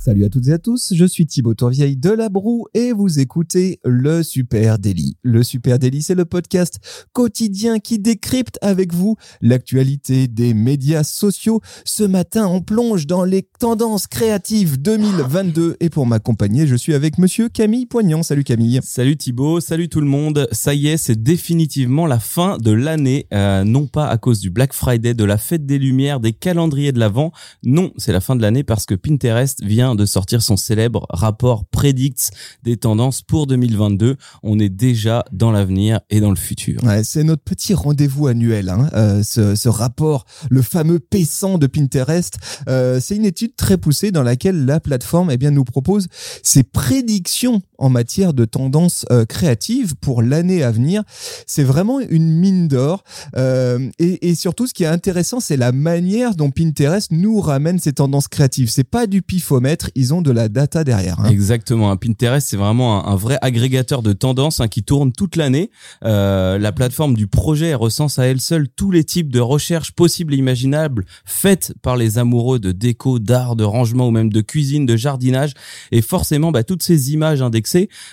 Salut 0.00 0.24
à 0.24 0.28
toutes 0.28 0.46
et 0.46 0.52
à 0.52 0.58
tous, 0.58 0.92
je 0.94 1.04
suis 1.04 1.26
Thibaut 1.26 1.54
Tourvieille 1.54 1.96
de 1.96 2.10
La 2.10 2.28
Broue 2.28 2.66
et 2.72 2.92
vous 2.92 3.18
écoutez 3.18 3.80
Le 3.84 4.22
Super 4.22 4.78
Daily. 4.78 5.16
Le 5.24 5.42
Super 5.42 5.80
Daily, 5.80 6.02
c'est 6.02 6.14
le 6.14 6.24
podcast 6.24 6.78
quotidien 7.12 7.80
qui 7.80 7.98
décrypte 7.98 8.60
avec 8.62 8.94
vous 8.94 9.16
l'actualité 9.40 10.28
des 10.28 10.54
médias 10.54 11.02
sociaux. 11.02 11.60
Ce 11.84 12.04
matin, 12.04 12.46
on 12.46 12.62
plonge 12.62 13.08
dans 13.08 13.24
les 13.24 13.42
tendances 13.42 14.06
créatives 14.06 14.80
2022 14.80 15.78
et 15.80 15.90
pour 15.90 16.06
m'accompagner, 16.06 16.68
je 16.68 16.76
suis 16.76 16.94
avec 16.94 17.18
monsieur 17.18 17.48
Camille 17.48 17.86
Poignant. 17.86 18.22
Salut 18.22 18.44
Camille. 18.44 18.78
Salut 18.84 19.16
Thibaut, 19.16 19.58
salut 19.58 19.88
tout 19.88 20.00
le 20.00 20.06
monde. 20.06 20.46
Ça 20.52 20.74
y 20.74 20.86
est, 20.86 20.96
c'est 20.96 21.20
définitivement 21.20 22.06
la 22.06 22.20
fin 22.20 22.56
de 22.58 22.70
l'année, 22.70 23.26
euh, 23.34 23.64
non 23.64 23.88
pas 23.88 24.06
à 24.06 24.16
cause 24.16 24.38
du 24.38 24.50
Black 24.50 24.74
Friday, 24.74 25.14
de 25.14 25.24
la 25.24 25.38
fête 25.38 25.66
des 25.66 25.80
lumières, 25.80 26.20
des 26.20 26.32
calendriers 26.32 26.92
de 26.92 27.00
l'Avent. 27.00 27.32
Non, 27.64 27.92
c'est 27.96 28.12
la 28.12 28.20
fin 28.20 28.36
de 28.36 28.42
l'année 28.42 28.62
parce 28.62 28.86
que 28.86 28.94
Pinterest 28.94 29.64
vient 29.64 29.87
de 29.94 30.06
sortir 30.06 30.42
son 30.42 30.56
célèbre 30.56 31.06
rapport 31.10 31.64
Predicts 31.66 32.30
des 32.62 32.76
tendances 32.76 33.22
pour 33.22 33.46
2022. 33.46 34.16
On 34.42 34.58
est 34.58 34.68
déjà 34.68 35.24
dans 35.32 35.50
l'avenir 35.50 36.00
et 36.10 36.20
dans 36.20 36.30
le 36.30 36.36
futur. 36.36 36.80
C'est 37.04 37.24
notre 37.24 37.42
petit 37.42 37.74
rendez-vous 37.74 38.26
annuel, 38.26 38.68
hein, 38.68 38.88
euh, 38.94 39.22
ce, 39.22 39.54
ce, 39.54 39.68
rapport, 39.68 40.24
le 40.50 40.62
fameux 40.62 40.98
P100 40.98 41.58
de 41.58 41.66
Pinterest. 41.66 42.38
Euh, 42.68 43.00
c'est 43.00 43.16
une 43.16 43.24
étude 43.24 43.56
très 43.56 43.76
poussée 43.76 44.10
dans 44.10 44.22
laquelle 44.22 44.64
la 44.64 44.80
plateforme 44.80 45.30
eh 45.30 45.36
bien, 45.36 45.50
nous 45.50 45.64
propose 45.64 46.08
ses 46.42 46.62
prédictions 46.62 47.62
en 47.78 47.88
matière 47.88 48.34
de 48.34 48.44
tendances 48.44 49.06
euh, 49.10 49.24
créatives 49.24 49.94
pour 49.96 50.22
l'année 50.22 50.62
à 50.62 50.70
venir. 50.70 51.02
C'est 51.46 51.62
vraiment 51.62 52.00
une 52.00 52.28
mine 52.28 52.68
d'or. 52.68 53.04
Euh, 53.36 53.88
et, 53.98 54.28
et, 54.28 54.34
surtout, 54.34 54.66
ce 54.66 54.74
qui 54.74 54.82
est 54.82 54.88
intéressant, 54.88 55.40
c'est 55.40 55.56
la 55.56 55.72
manière 55.72 56.34
dont 56.34 56.50
Pinterest 56.50 57.12
nous 57.12 57.40
ramène 57.40 57.78
ces 57.78 57.92
tendances 57.92 58.28
créatives. 58.28 58.68
C'est 58.68 58.84
pas 58.84 59.06
du 59.06 59.22
pifomètre, 59.22 59.90
ils 59.94 60.12
ont 60.12 60.22
de 60.22 60.32
la 60.32 60.48
data 60.48 60.82
derrière. 60.82 61.20
Hein. 61.20 61.30
Exactement. 61.30 61.96
Pinterest, 61.96 62.48
c'est 62.48 62.56
vraiment 62.56 63.06
un, 63.06 63.16
vrai 63.16 63.38
agrégateur 63.42 64.02
de 64.02 64.12
tendances 64.12 64.60
hein, 64.60 64.68
qui 64.68 64.82
tourne 64.82 65.12
toute 65.12 65.36
l'année. 65.36 65.70
Euh, 66.04 66.58
la 66.58 66.72
plateforme 66.72 67.14
du 67.14 67.26
projet 67.26 67.74
recense 67.74 68.18
à 68.18 68.24
elle 68.24 68.40
seule 68.40 68.68
tous 68.68 68.90
les 68.90 69.04
types 69.04 69.32
de 69.32 69.40
recherches 69.40 69.92
possibles 69.92 70.34
et 70.34 70.36
imaginables 70.36 71.04
faites 71.24 71.74
par 71.82 71.96
les 71.96 72.18
amoureux 72.18 72.58
de 72.58 72.72
déco, 72.72 73.18
d'art, 73.18 73.54
de 73.56 73.64
rangement 73.64 74.08
ou 74.08 74.10
même 74.10 74.32
de 74.32 74.40
cuisine, 74.40 74.84
de 74.86 74.96
jardinage. 74.96 75.54
Et 75.92 76.02
forcément, 76.02 76.50
bah, 76.50 76.64
toutes 76.64 76.82
ces 76.82 77.12
images 77.12 77.40
indexées 77.42 77.67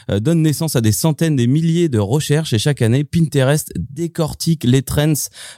euh, 0.09 0.19
donnent 0.19 0.41
naissance 0.41 0.75
à 0.75 0.81
des 0.81 0.91
centaines, 0.91 1.35
des 1.35 1.47
milliers 1.47 1.89
de 1.89 1.99
recherches. 1.99 2.53
Et 2.53 2.59
chaque 2.59 2.81
année, 2.81 3.03
Pinterest 3.03 3.71
décortique 3.75 4.63
les 4.63 4.81
trends 4.81 5.13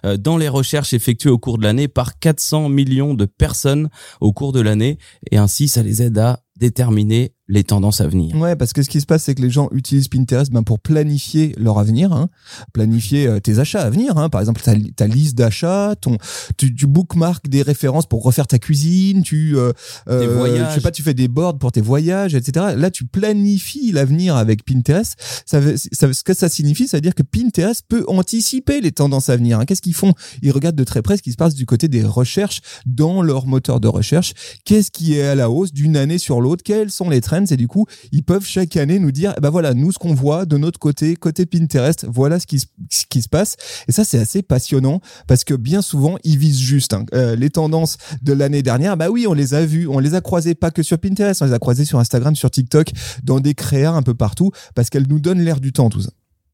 euh, 0.05 0.17
dans 0.17 0.37
les 0.37 0.49
recherches 0.49 0.93
effectuées 0.93 1.29
au 1.29 1.37
cours 1.37 1.57
de 1.57 1.63
l'année 1.63 1.87
par 1.87 2.19
400 2.19 2.69
millions 2.69 3.13
de 3.13 3.25
personnes 3.25 3.89
au 4.21 4.33
cours 4.33 4.51
de 4.51 4.61
l'année. 4.61 4.97
Et 5.31 5.37
ainsi, 5.37 5.67
ça 5.67 5.83
les 5.83 6.01
aide 6.01 6.17
à 6.17 6.39
déterminer 6.59 7.33
les 7.47 7.63
tendances 7.63 8.01
à 8.01 8.07
venir. 8.07 8.35
Ouais, 8.35 8.55
parce 8.55 8.73
que 8.73 8.83
ce 8.83 8.89
qui 8.89 8.99
se 8.99 9.05
passe, 9.05 9.23
c'est 9.23 9.35
que 9.35 9.41
les 9.41 9.49
gens 9.49 9.69
utilisent 9.71 10.09
Pinterest 10.09 10.51
ben, 10.51 10.63
pour 10.63 10.79
planifier 10.79 11.53
leur 11.57 11.79
avenir, 11.79 12.11
hein, 12.11 12.29
planifier 12.73 13.27
euh, 13.27 13.39
tes 13.39 13.59
achats 13.59 13.81
à 13.81 13.89
venir. 13.89 14.17
Hein. 14.17 14.29
Par 14.29 14.41
exemple, 14.41 14.61
ta, 14.61 14.73
ta 14.95 15.07
liste 15.07 15.37
d'achats, 15.37 15.95
ton, 15.99 16.17
tu, 16.57 16.75
tu 16.75 16.87
bookmark 16.87 17.47
des 17.47 17.61
références 17.61 18.05
pour 18.05 18.23
refaire 18.23 18.47
ta 18.47 18.59
cuisine, 18.59 19.23
tu, 19.23 19.57
euh, 19.57 19.71
des 20.07 20.27
voyages. 20.27 20.69
je 20.71 20.75
sais 20.75 20.81
pas, 20.81 20.91
tu 20.91 21.03
fais 21.03 21.13
des 21.13 21.27
boards 21.27 21.57
pour 21.57 21.71
tes 21.71 21.81
voyages, 21.81 22.35
etc. 22.35 22.73
Là, 22.75 22.91
tu 22.91 23.05
planifies 23.05 23.91
l'avenir 23.91 24.35
avec 24.35 24.65
Pinterest. 24.65 25.15
Ça, 25.45 25.61
ça, 25.91 26.13
ce 26.13 26.23
que 26.23 26.33
ça 26.33 26.49
signifie, 26.49 26.87
ça 26.87 26.97
veut 26.97 27.01
dire 27.01 27.15
que 27.15 27.23
Pinterest 27.23 27.85
peut 27.87 28.03
anticiper 28.07 28.81
les 28.81 28.91
tendances 28.91 29.29
à 29.29 29.37
venir. 29.37 29.59
Hein. 29.59 29.65
Qu'est-ce 29.65 29.81
qu'ils 29.81 29.95
font? 29.95 30.13
Ils 30.41 30.51
regardent 30.51 30.75
de 30.75 30.83
très 30.83 31.01
près 31.01 31.17
ce 31.17 31.21
qui 31.21 31.31
se 31.31 31.37
passe 31.37 31.55
du 31.55 31.65
côté 31.65 31.87
des 31.87 32.03
recherches 32.03 32.61
dans 32.85 33.21
leur 33.21 33.45
moteur 33.47 33.79
de 33.79 33.87
recherche. 33.87 34.33
Qu'est-ce 34.65 34.91
qui 34.91 35.15
est 35.15 35.23
à 35.23 35.35
la 35.35 35.49
hausse 35.49 35.71
d'une 35.71 35.95
année 35.95 36.17
sur 36.17 36.41
l'autre? 36.41 36.63
Quels 36.63 36.91
sont 36.91 37.09
les 37.09 37.21
et 37.49 37.57
du 37.57 37.67
coup 37.67 37.85
ils 38.11 38.23
peuvent 38.23 38.45
chaque 38.45 38.75
année 38.77 38.99
nous 38.99 39.11
dire 39.11 39.33
eh 39.37 39.41
ben 39.41 39.49
voilà 39.49 39.73
nous 39.73 39.91
ce 39.91 39.99
qu'on 39.99 40.13
voit 40.13 40.45
de 40.45 40.57
notre 40.57 40.79
côté 40.79 41.15
côté 41.15 41.45
Pinterest 41.45 42.05
voilà 42.09 42.39
ce 42.39 42.47
qui, 42.47 42.59
ce 42.59 43.05
qui 43.09 43.21
se 43.21 43.29
passe 43.29 43.55
et 43.87 43.91
ça 43.91 44.03
c'est 44.03 44.19
assez 44.19 44.41
passionnant 44.41 45.01
parce 45.27 45.43
que 45.43 45.53
bien 45.53 45.81
souvent 45.81 46.17
ils 46.23 46.37
visent 46.37 46.59
juste 46.59 46.93
hein. 46.93 47.05
euh, 47.13 47.35
les 47.35 47.49
tendances 47.49 47.97
de 48.21 48.33
l'année 48.33 48.63
dernière 48.63 48.97
bah 48.97 49.09
oui 49.09 49.27
on 49.27 49.33
les 49.33 49.53
a 49.53 49.65
vues 49.65 49.87
on 49.87 49.99
les 49.99 50.15
a 50.15 50.21
croisées 50.21 50.55
pas 50.55 50.71
que 50.71 50.83
sur 50.83 50.97
Pinterest 50.97 51.41
on 51.41 51.45
les 51.45 51.53
a 51.53 51.59
croisées 51.59 51.85
sur 51.85 51.99
Instagram 51.99 52.35
sur 52.35 52.49
TikTok 52.49 52.91
dans 53.23 53.39
des 53.39 53.53
créas 53.53 53.91
un 53.91 54.03
peu 54.03 54.13
partout 54.13 54.51
parce 54.75 54.89
qu'elles 54.89 55.07
nous 55.07 55.19
donnent 55.19 55.41
l'air 55.41 55.59
du 55.59 55.71
temps 55.71 55.89
tout 55.89 56.01
ça 56.01 56.09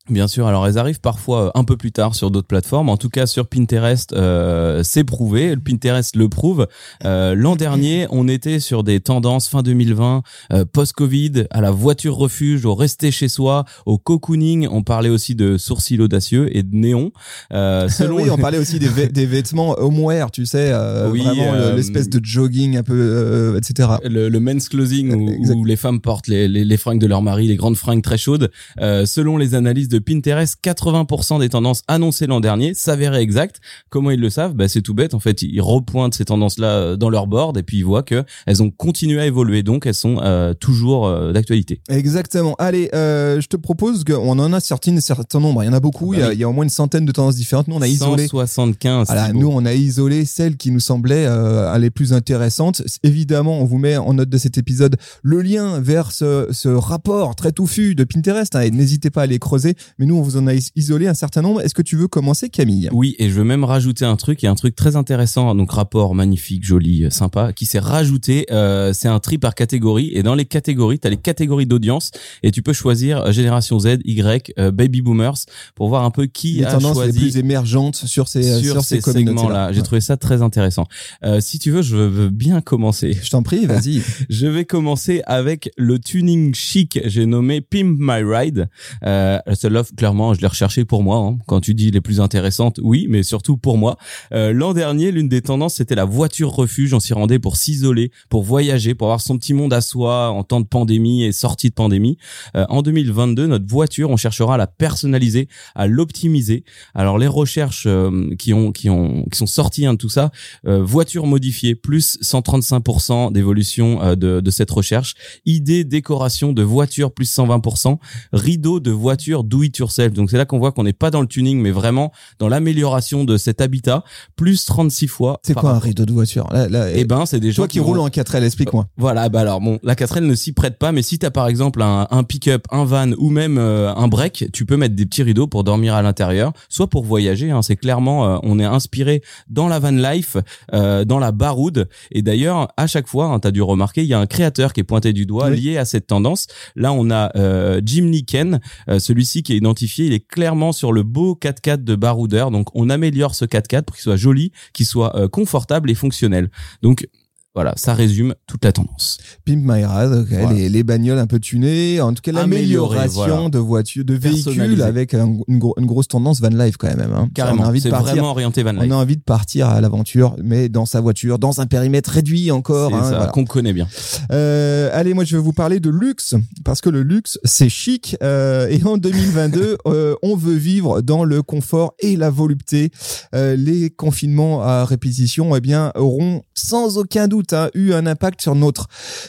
Bien 0.10 0.28
sûr, 0.28 0.48
alors 0.48 0.68
elles 0.68 0.78
arrivent 0.78 1.00
parfois 1.00 1.54
un 1.56 1.64
peu 1.64 1.78
plus 1.78 1.94
tard 1.94 2.14
sur 2.14 2.30
d'autres 2.30 2.50
plateformes. 2.50 2.90
En 2.90 2.98
tout 2.98 3.08
cas, 3.08 3.26
sur 3.26 3.48
Pinterest, 3.48 4.12
euh, 4.12 4.82
c'est 4.84 5.06
prouvé. 5.06 5.56
Le 5.56 5.62
Pinterest 5.62 6.18
le 6.18 6.28
prouve. 6.28 6.68
Euh, 7.06 7.36
L'an 7.36 7.56
dernier, 7.56 8.08
on 8.10 8.28
était 8.28 8.60
sur 8.60 8.84
des 8.84 9.00
tendances 9.00 9.48
fin 9.48 9.62
2020, 9.62 10.22
euh, 10.52 10.66
post-Covid, 10.66 11.46
à 11.52 11.62
la 11.62 11.72
voiture 11.72 12.18
refuge, 12.18 12.66
au 12.66 12.76
rester 12.76 13.12
chez 13.12 13.30
soi, 13.30 13.64
au 13.86 13.98
cocooning. 13.98 14.68
On 14.70 14.84
parlait 14.84 15.08
aussi 15.08 15.36
de 15.36 15.58
sourcils 15.58 16.02
audacieux 16.02 16.54
et 16.54 16.64
de 16.64 16.76
néon. 16.76 17.14
Euh, 17.54 17.88
selon... 17.88 18.18
oui, 18.18 18.30
on 18.30 18.38
parlait 18.38 18.58
aussi 18.58 18.80
des, 18.80 19.08
des 19.08 19.26
vêtements 19.26 19.80
homeware, 19.80 20.32
tu 20.32 20.46
sais, 20.46 20.72
euh, 20.74 21.10
oui, 21.12 21.22
vraiment 21.22 21.76
l'espèce 21.76 22.10
de 22.10 22.20
jogging 22.22 22.76
un 22.76 22.84
peu, 22.84 23.56
etc. 23.58 23.88
Le, 24.04 24.28
le, 24.28 24.40
men's 24.42 24.68
clothing 24.68 25.14
où, 25.14 25.54
où, 25.54 25.64
les 25.64 25.78
femmes 25.78 26.02
portent 26.02 26.28
les, 26.28 26.50
les, 26.50 26.66
les, 26.66 26.78
fringues 26.78 27.00
de 27.00 27.08
leur 27.08 27.22
mari, 27.22 27.48
les 27.48 27.56
grandes 27.56 27.78
fringues 27.78 28.04
très 28.04 28.18
chaudes. 28.18 28.52
selon 28.78 29.38
les 29.38 29.56
analyses 29.56 29.93
de 29.94 30.00
Pinterest, 30.00 30.58
80% 30.64 31.40
des 31.40 31.50
tendances 31.50 31.84
annoncées 31.88 32.26
l'an 32.26 32.40
dernier 32.40 32.74
s'avéraient 32.74 33.22
exactes. 33.22 33.62
Comment 33.90 34.12
ils 34.12 34.20
le 34.20 34.30
savent? 34.30 34.54
Bah, 34.54 34.68
C'est 34.68 34.82
tout 34.82 34.94
bête. 34.94 35.14
En 35.14 35.20
fait, 35.20 35.42
ils 35.44 35.62
repointent 35.62 36.16
ces 36.16 36.26
tendances-là 36.26 36.96
dans 36.96 37.10
leur 37.10 37.28
board 37.28 37.58
et 37.58 37.64
puis 37.64 37.78
ils 37.78 37.86
voient 37.86 38.04
que 38.04 38.24
elles 38.48 38.64
ont 38.64 38.72
continué 38.72 39.22
à 39.22 39.26
évoluer. 39.26 39.62
Donc, 39.62 39.86
elles 39.86 39.94
sont 39.94 40.18
euh, 40.22 40.54
toujours 40.54 41.08
euh, 41.08 41.32
d'actualité. 41.32 41.82
Exactement. 41.90 42.56
Allez, 42.58 42.90
euh, 42.96 43.40
je 43.40 43.48
te 43.48 43.56
propose 43.56 44.04
qu'on 44.04 44.40
en 44.40 44.54
a 44.54 44.60
sorti 44.60 44.90
un 44.90 45.00
certain 45.00 45.40
nombre. 45.40 45.64
Il 45.64 45.68
y 45.68 45.70
en 45.70 45.74
a 45.74 45.80
beaucoup. 45.80 46.12
Bah, 46.12 46.18
il, 46.18 46.20
y 46.20 46.24
a, 46.24 46.34
il, 46.34 46.40
y 46.40 46.44
a, 46.44 46.50
au 46.50 46.54
moins 46.54 46.64
une 46.64 46.70
centaine 46.70 47.06
de 47.06 47.12
tendances 47.12 47.36
différentes. 47.36 47.68
Nous, 47.68 47.76
on 47.76 47.82
a 47.82 47.88
175, 47.88 48.08
isolé. 48.08 48.28
175. 48.28 49.08
Voilà, 49.08 49.32
nous, 49.32 49.48
on 49.48 49.66
a 49.66 49.74
isolé 49.74 50.26
celles 50.26 50.58
qui 50.58 50.72
nous 50.72 50.80
semblaient 50.80 51.26
euh, 51.28 51.78
les 51.78 51.92
plus 51.92 52.14
intéressantes. 52.14 52.82
Évidemment, 53.04 53.60
on 53.60 53.66
vous 53.66 53.78
met 53.78 53.98
en 53.98 54.16
note 54.16 54.30
de 54.30 54.38
cet 54.38 54.58
épisode 54.58 54.96
le 55.22 55.42
lien 55.42 55.80
vers 55.80 56.12
ce, 56.12 56.48
ce 56.52 56.70
rapport 56.70 57.36
très 57.36 57.52
touffu 57.52 57.94
de 57.94 58.04
Pinterest. 58.04 58.56
Hein, 58.56 58.62
et 58.62 58.72
n'hésitez 58.72 59.10
pas 59.10 59.22
à 59.22 59.24
aller 59.26 59.40
creuser 59.40 59.76
mais 59.98 60.06
nous 60.06 60.16
on 60.16 60.22
vous 60.22 60.38
en 60.38 60.48
a 60.48 60.54
isolé 60.76 61.08
un 61.08 61.14
certain 61.14 61.42
nombre. 61.42 61.62
Est-ce 61.62 61.74
que 61.74 61.82
tu 61.82 61.96
veux 61.96 62.08
commencer 62.08 62.50
Camille? 62.50 62.90
Oui, 62.92 63.16
et 63.20 63.30
je 63.30 63.36
veux 63.36 63.44
même 63.44 63.64
rajouter 63.64 64.06
un 64.06 64.16
truc, 64.16 64.44
et 64.44 64.48
un 64.48 64.56
truc 64.56 64.76
très 64.76 64.96
intéressant, 64.96 65.54
donc 65.56 65.72
rapport 65.72 66.16
magnifique, 66.16 66.64
joli, 66.64 67.06
sympa, 67.12 67.54
qui 67.54 67.66
s'est 67.66 67.80
rajouté, 67.80 68.46
euh, 68.52 68.94
c'est 68.94 69.08
un 69.08 69.20
tri 69.20 69.38
par 69.38 69.56
catégorie, 69.56 70.12
et 70.14 70.24
dans 70.24 70.36
les 70.36 70.46
catégories, 70.46 71.00
tu 71.00 71.08
as 71.08 71.10
les 71.10 71.18
catégories 71.18 71.66
d'audience, 71.66 72.12
et 72.44 72.52
tu 72.52 72.62
peux 72.62 72.74
choisir 72.74 73.22
euh, 73.22 73.32
génération 73.32 73.80
Z, 73.80 74.00
Y, 74.06 74.54
euh, 74.60 74.72
baby 74.72 75.02
boomers, 75.02 75.46
pour 75.76 75.90
voir 75.90 76.04
un 76.04 76.12
peu 76.12 76.26
qui 76.26 76.54
les 76.54 76.66
a 76.66 76.80
choisi 76.80 77.20
les 77.20 77.26
plus 77.26 77.38
émergentes 77.38 77.96
sur 77.96 78.28
ces, 78.28 78.44
sur, 78.62 78.74
sur 78.74 78.84
ces, 78.84 79.02
ces 79.02 79.12
segments-là. 79.12 79.72
J'ai 79.72 79.80
ouais. 79.80 79.84
trouvé 79.84 80.02
ça 80.02 80.18
très 80.18 80.42
intéressant. 80.42 80.86
Euh, 81.24 81.42
si 81.42 81.60
tu 81.60 81.72
veux, 81.72 81.82
je 81.82 81.96
veux 81.96 82.30
bien 82.30 82.62
commencer. 82.62 83.18
Je 83.22 83.30
t'en 83.30 83.44
prie, 83.44 83.66
vas-y. 83.66 84.02
je 84.30 84.48
vais 84.48 84.66
commencer 84.66 85.22
avec 85.26 85.72
le 85.78 86.00
tuning 86.00 86.54
chic, 86.54 87.00
j'ai 87.06 87.26
nommé 87.26 87.62
Pimp 87.62 87.98
My 88.00 88.24
Ride. 88.24 88.70
Euh, 89.06 89.40
celle-là, 89.74 89.96
clairement, 89.98 90.34
je 90.34 90.42
l'ai 90.42 90.48
recherché 90.48 90.86
pour 90.86 91.04
moi. 91.04 91.18
Hein. 91.18 91.38
Quand 91.48 91.60
tu 91.60 91.74
dis 91.74 91.92
les 91.92 92.02
plus 92.02 92.20
intéressantes, 92.22 92.80
oui, 92.84 93.08
mais 93.10 93.24
surtout 93.24 93.58
pour 93.58 93.78
moi. 93.78 93.98
Euh, 94.34 94.54
L'an 94.54 94.74
dernier, 94.74 95.12
l'une 95.12 95.30
des 95.30 95.42
tendances, 95.42 95.76
c'était 95.76 95.96
la 95.96 96.06
voiture 96.06 96.52
refuge. 96.52 96.94
On 96.94 97.00
s'y 97.00 97.14
rendait 97.14 97.40
pour 97.40 97.58
s'isoler, 97.58 98.12
pour 98.30 98.44
voyager, 98.44 98.94
pour 98.94 99.08
avoir 99.08 99.22
son 99.22 99.38
petit 99.38 99.54
monde 99.54 99.74
à 99.74 99.82
soi 99.82 100.30
en 100.30 100.44
temps 100.44 100.62
de 100.62 100.68
pandémie 100.68 101.24
et 101.24 101.32
sortie 101.32 101.70
de 101.70 101.74
pandémie. 101.74 102.18
Euh, 102.56 102.66
en 102.70 102.82
2022, 102.82 103.48
notre 103.48 103.68
voiture, 103.68 104.10
on 104.10 104.18
cherchera 104.18 104.56
à 104.56 104.58
la 104.58 104.68
personnaliser, 104.68 105.48
à 105.76 105.88
l'optimiser. 105.88 106.64
Alors 106.94 107.18
les 107.18 107.28
recherches 107.28 107.86
euh, 107.88 108.36
qui 108.38 108.54
ont 108.54 108.72
qui 108.72 108.90
ont 108.90 109.26
qui 109.32 109.38
sont 109.38 109.48
sorties 109.48 109.86
hein, 109.86 109.94
de 109.94 109.98
tout 109.98 110.10
ça, 110.10 110.32
euh, 110.68 110.84
voiture 110.84 111.26
modifiée 111.26 111.76
plus 111.76 112.18
135% 112.22 113.32
d'évolution 113.32 114.02
euh, 114.02 114.16
de 114.16 114.42
de 114.42 114.52
cette 114.52 114.72
recherche. 114.72 115.16
Idée 115.46 115.84
décoration 115.84 116.54
de 116.54 116.64
voiture 116.64 117.12
plus 117.12 117.34
120%. 117.34 117.98
Rideau 118.34 118.80
de 118.80 118.92
voiture 118.92 119.44
do 119.64 119.68
it 119.68 119.78
yourself. 119.78 120.14
Donc 120.14 120.30
c'est 120.30 120.38
là 120.38 120.46
qu'on 120.46 120.60
voit 120.60 120.72
qu'on 120.72 120.84
n'est 120.84 120.94
pas 120.94 121.12
dans 121.12 121.22
le 121.22 121.28
tuning, 121.28 121.60
mais 121.62 121.72
vraiment 121.72 122.12
dans 122.40 122.48
l'amélioration 122.50 123.24
de 123.24 123.38
cet 123.38 123.62
habitat, 123.62 124.04
plus 124.36 124.66
36 124.66 125.08
fois. 125.08 125.40
C'est 125.44 125.54
quoi 125.54 125.72
un 125.72 125.80
rideau 125.80 126.06
de 126.06 126.14
voiture? 126.14 126.48
Là, 126.52 126.68
là, 126.68 126.92
Eh 126.94 127.06
ben, 127.06 127.26
c'est 127.26 127.40
des 127.40 127.52
gens 127.52 127.64
toi 127.64 127.68
qui, 127.68 127.74
qui 127.78 127.80
roulent 127.80 128.00
en 128.00 128.08
4L. 128.10 128.44
Explique-moi. 128.44 128.88
Voilà, 128.98 129.30
bah 129.30 129.42
alors 129.42 129.62
bon, 129.62 129.80
la 129.84 129.96
4L 129.96 130.22
ne 130.22 130.36
s'y 130.36 130.52
prête 130.54 130.78
pas, 130.78 130.92
mais 130.92 131.02
si 131.02 131.20
t'as 131.20 131.32
par 131.32 131.48
exemple 131.48 131.82
un, 131.82 132.08
un 132.12 132.24
pick-up, 132.24 132.66
un 132.72 132.86
van 132.86 133.12
ou 133.18 133.30
même 133.30 133.58
euh, 133.58 133.94
un 133.96 134.08
break, 134.08 134.46
tu 134.54 134.66
peux 134.66 134.78
mettre 134.78 134.96
des 134.96 135.06
petits 135.06 135.24
rideaux 135.24 135.48
pour 135.48 135.64
dormir 135.64 135.94
à 135.96 136.02
l'intérieur, 136.02 136.54
soit 136.70 136.88
pour 136.90 137.04
voyager. 137.04 137.52
Hein, 137.52 137.62
c'est 137.62 137.76
clairement, 137.76 138.26
euh, 138.28 138.38
on 138.44 138.60
est 138.60 138.66
inspiré 138.66 139.22
dans 139.50 139.68
la 139.68 139.80
van 139.80 139.92
life, 139.92 140.38
euh, 140.74 141.06
dans 141.06 141.20
la 141.20 141.32
baroude. 141.32 141.88
Et 142.12 142.22
d'ailleurs, 142.22 142.68
à 142.78 142.88
chaque 142.88 143.08
fois, 143.08 143.26
hein, 143.28 143.40
t'as 143.40 143.52
dû 143.52 143.62
remarquer, 143.62 144.02
il 144.02 144.08
y 144.08 144.14
a 144.14 144.20
un 144.20 144.26
créateur 144.26 144.74
qui 144.74 144.82
est 144.82 144.84
pointé 144.84 145.14
du 145.14 145.26
doigt 145.26 145.50
Oui. 145.50 145.60
lié 145.62 145.78
à 145.78 145.86
cette 145.86 146.08
tendance. 146.08 146.48
Là, 146.76 146.94
on 146.94 147.10
a 147.12 147.32
euh, 147.38 147.82
Jim 147.84 148.04
Niken, 148.06 148.60
euh, 148.90 149.00
celui-ci 149.00 149.44
qui 149.44 149.53
identifié, 149.56 150.06
il 150.06 150.14
est 150.14 150.26
clairement 150.26 150.72
sur 150.72 150.92
le 150.92 151.04
beau 151.04 151.38
4x4 151.42 151.84
de 151.84 151.96
baroudeur. 151.96 152.52
Donc 152.52 152.68
on 152.74 152.90
améliore 152.90 153.36
ce 153.36 153.46
4x4 153.46 153.84
pour 153.84 153.96
qu'il 153.96 154.04
soit 154.04 154.16
joli, 154.16 154.52
qu'il 154.74 154.86
soit 154.86 155.16
euh, 155.16 155.28
confortable 155.28 155.90
et 155.90 155.96
fonctionnel. 155.96 156.50
Donc 156.82 157.08
voilà, 157.56 157.74
ça 157.76 157.94
résume 157.94 158.34
toute 158.48 158.66
la 158.66 158.72
tendance. 158.72 159.18
Pimp 159.46 159.62
My 159.64 159.86
Ride, 159.86 160.26
Voilà. 160.30 160.54
les, 160.54 160.70
les 160.70 160.84
bagnoles 160.84 161.20
un 161.20 161.28
peu 161.28 161.40
tunées, 161.40 162.02
en 162.02 162.14
tout 162.14 162.22
cas 162.22 162.32
l'amélioration 162.32 163.34
voilà. 163.36 163.50
de 163.50 163.60
voitures, 163.60 164.04
de 164.06 164.16
véhicules 164.16 164.82
avec 164.82 165.14
un- 165.14 165.38
une, 165.48 165.60
gro- 165.60 165.76
une 165.78 165.86
grosse 165.86 166.08
tendance 166.08 166.42
van 166.42 166.50
life 166.50 166.78
quand 166.78 166.88
même. 166.88 167.12
Hein. 167.14 167.24
On 167.24 167.26
a 167.26 167.30
Carrément, 167.34 167.64
envie 167.64 167.80
de 167.80 167.84
c'est 167.84 167.90
partir. 167.90 168.14
vraiment 168.14 168.32
orienté 168.32 168.64
van 168.64 168.76
On 168.78 168.90
a 168.92 168.96
envie 168.96 169.18
de 169.18 169.22
partir 169.22 169.68
à 169.70 169.80
l'aventure, 169.82 170.36
mais 170.44 170.68
dans 170.70 170.86
sa 170.88 171.00
voiture, 171.00 171.38
dans 171.38 171.62
un 171.62 171.68
périmètre 171.68 172.10
réduit 172.10 172.50
encore. 172.52 172.94
Hein, 172.94 173.02
voilà. 173.10 173.28
qu'on 173.28 173.46
connaît 173.46 173.74
bien. 173.74 173.88
Euh, 174.32 174.90
allez, 174.94 175.14
moi 175.14 175.24
je 175.24 175.36
vais 175.38 175.42
vous 175.44 175.54
parler 175.54 175.80
de 175.80 175.90
luxe 175.90 176.36
parce 176.66 176.82
que 176.82 176.90
le 176.90 177.04
luxe 177.04 177.40
c'est 177.44 177.70
chic 177.70 178.18
euh, 178.24 178.68
et 178.70 178.84
en 178.84 178.98
2022 178.98 179.78
euh, 179.88 180.16
on 180.24 180.36
veut 180.36 180.56
vivre 180.56 181.02
dans 181.02 181.24
le 181.24 181.42
confort 181.44 181.94
et 182.00 182.16
la 182.16 182.30
volupté. 182.30 182.92
Euh, 183.36 183.56
les 183.56 183.90
confinements 183.90 184.64
à 184.64 184.86
répétition, 184.86 185.56
eh 185.56 185.62
bien, 185.62 185.92
auront 185.96 186.42
sans 186.56 186.98
aucun 186.98 187.28
doute 187.28 187.43
hein, 187.52 187.70
eu 187.74 187.94
un 187.94 188.06
impact 188.06 188.42
sur 188.42 188.56
notre 188.56 188.88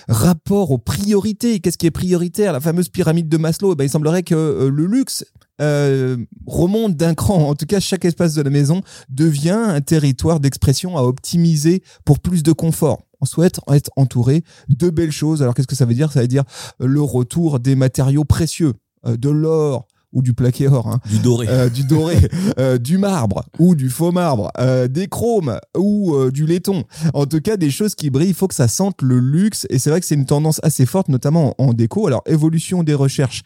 rapport 0.08 0.70
aux 0.70 0.78
priorités. 0.78 1.58
Qu'est-ce 1.60 1.78
qui 1.78 1.86
est 1.86 1.90
prioritaire? 1.90 2.52
La 2.52 2.60
fameuse 2.60 2.88
pyramide 2.88 3.28
de 3.28 3.36
Maslow. 3.36 3.72
Eh 3.72 3.76
ben, 3.76 3.84
il 3.84 3.90
semblerait 3.90 4.22
que 4.22 4.34
euh, 4.34 4.70
le 4.70 4.86
luxe 4.86 5.24
euh, 5.60 6.16
remonte 6.46 6.96
d'un 6.96 7.14
cran. 7.14 7.48
En 7.48 7.54
tout 7.54 7.66
cas, 7.66 7.80
chaque 7.80 8.04
espace 8.04 8.34
de 8.34 8.42
la 8.42 8.50
maison 8.50 8.82
devient 9.08 9.50
un 9.50 9.80
territoire 9.80 10.40
d'expression 10.40 10.96
à 10.96 11.02
optimiser 11.02 11.82
pour 12.04 12.20
plus 12.20 12.42
de 12.42 12.52
confort. 12.52 13.02
On 13.20 13.26
souhaite 13.26 13.60
être 13.72 13.90
entouré 13.96 14.44
de 14.68 14.90
belles 14.90 15.12
choses. 15.12 15.42
Alors 15.42 15.54
qu'est-ce 15.54 15.66
que 15.66 15.76
ça 15.76 15.86
veut 15.86 15.94
dire? 15.94 16.12
Ça 16.12 16.20
veut 16.20 16.28
dire 16.28 16.44
le 16.78 17.00
retour 17.00 17.60
des 17.60 17.74
matériaux 17.74 18.24
précieux, 18.24 18.74
euh, 19.06 19.16
de 19.16 19.30
l'or 19.30 19.86
ou 20.14 20.22
du 20.22 20.32
plaqué 20.32 20.68
or, 20.68 20.86
hein, 20.88 21.00
Du 21.10 21.18
doré. 21.18 21.46
euh, 21.48 21.68
du 21.68 21.84
doré, 21.84 22.16
euh, 22.58 22.78
du 22.78 22.96
marbre 22.96 23.44
ou 23.58 23.74
du 23.74 23.90
faux 23.90 24.12
marbre, 24.12 24.50
euh, 24.58 24.88
des 24.88 25.08
chromes 25.08 25.58
ou 25.76 26.14
euh, 26.14 26.30
du 26.30 26.46
laiton. 26.46 26.84
En 27.12 27.26
tout 27.26 27.40
cas, 27.40 27.56
des 27.58 27.70
choses 27.70 27.94
qui 27.94 28.08
brillent. 28.08 28.28
Il 28.28 28.34
faut 28.34 28.48
que 28.48 28.54
ça 28.54 28.68
sente 28.68 29.02
le 29.02 29.18
luxe. 29.18 29.66
Et 29.70 29.78
c'est 29.78 29.90
vrai 29.90 30.00
que 30.00 30.06
c'est 30.06 30.14
une 30.14 30.24
tendance 30.26 30.60
assez 30.62 30.86
forte, 30.86 31.08
notamment 31.08 31.54
en, 31.58 31.66
en 31.66 31.72
déco. 31.74 32.06
Alors, 32.06 32.22
évolution 32.26 32.82
des 32.82 32.94
recherches. 32.94 33.42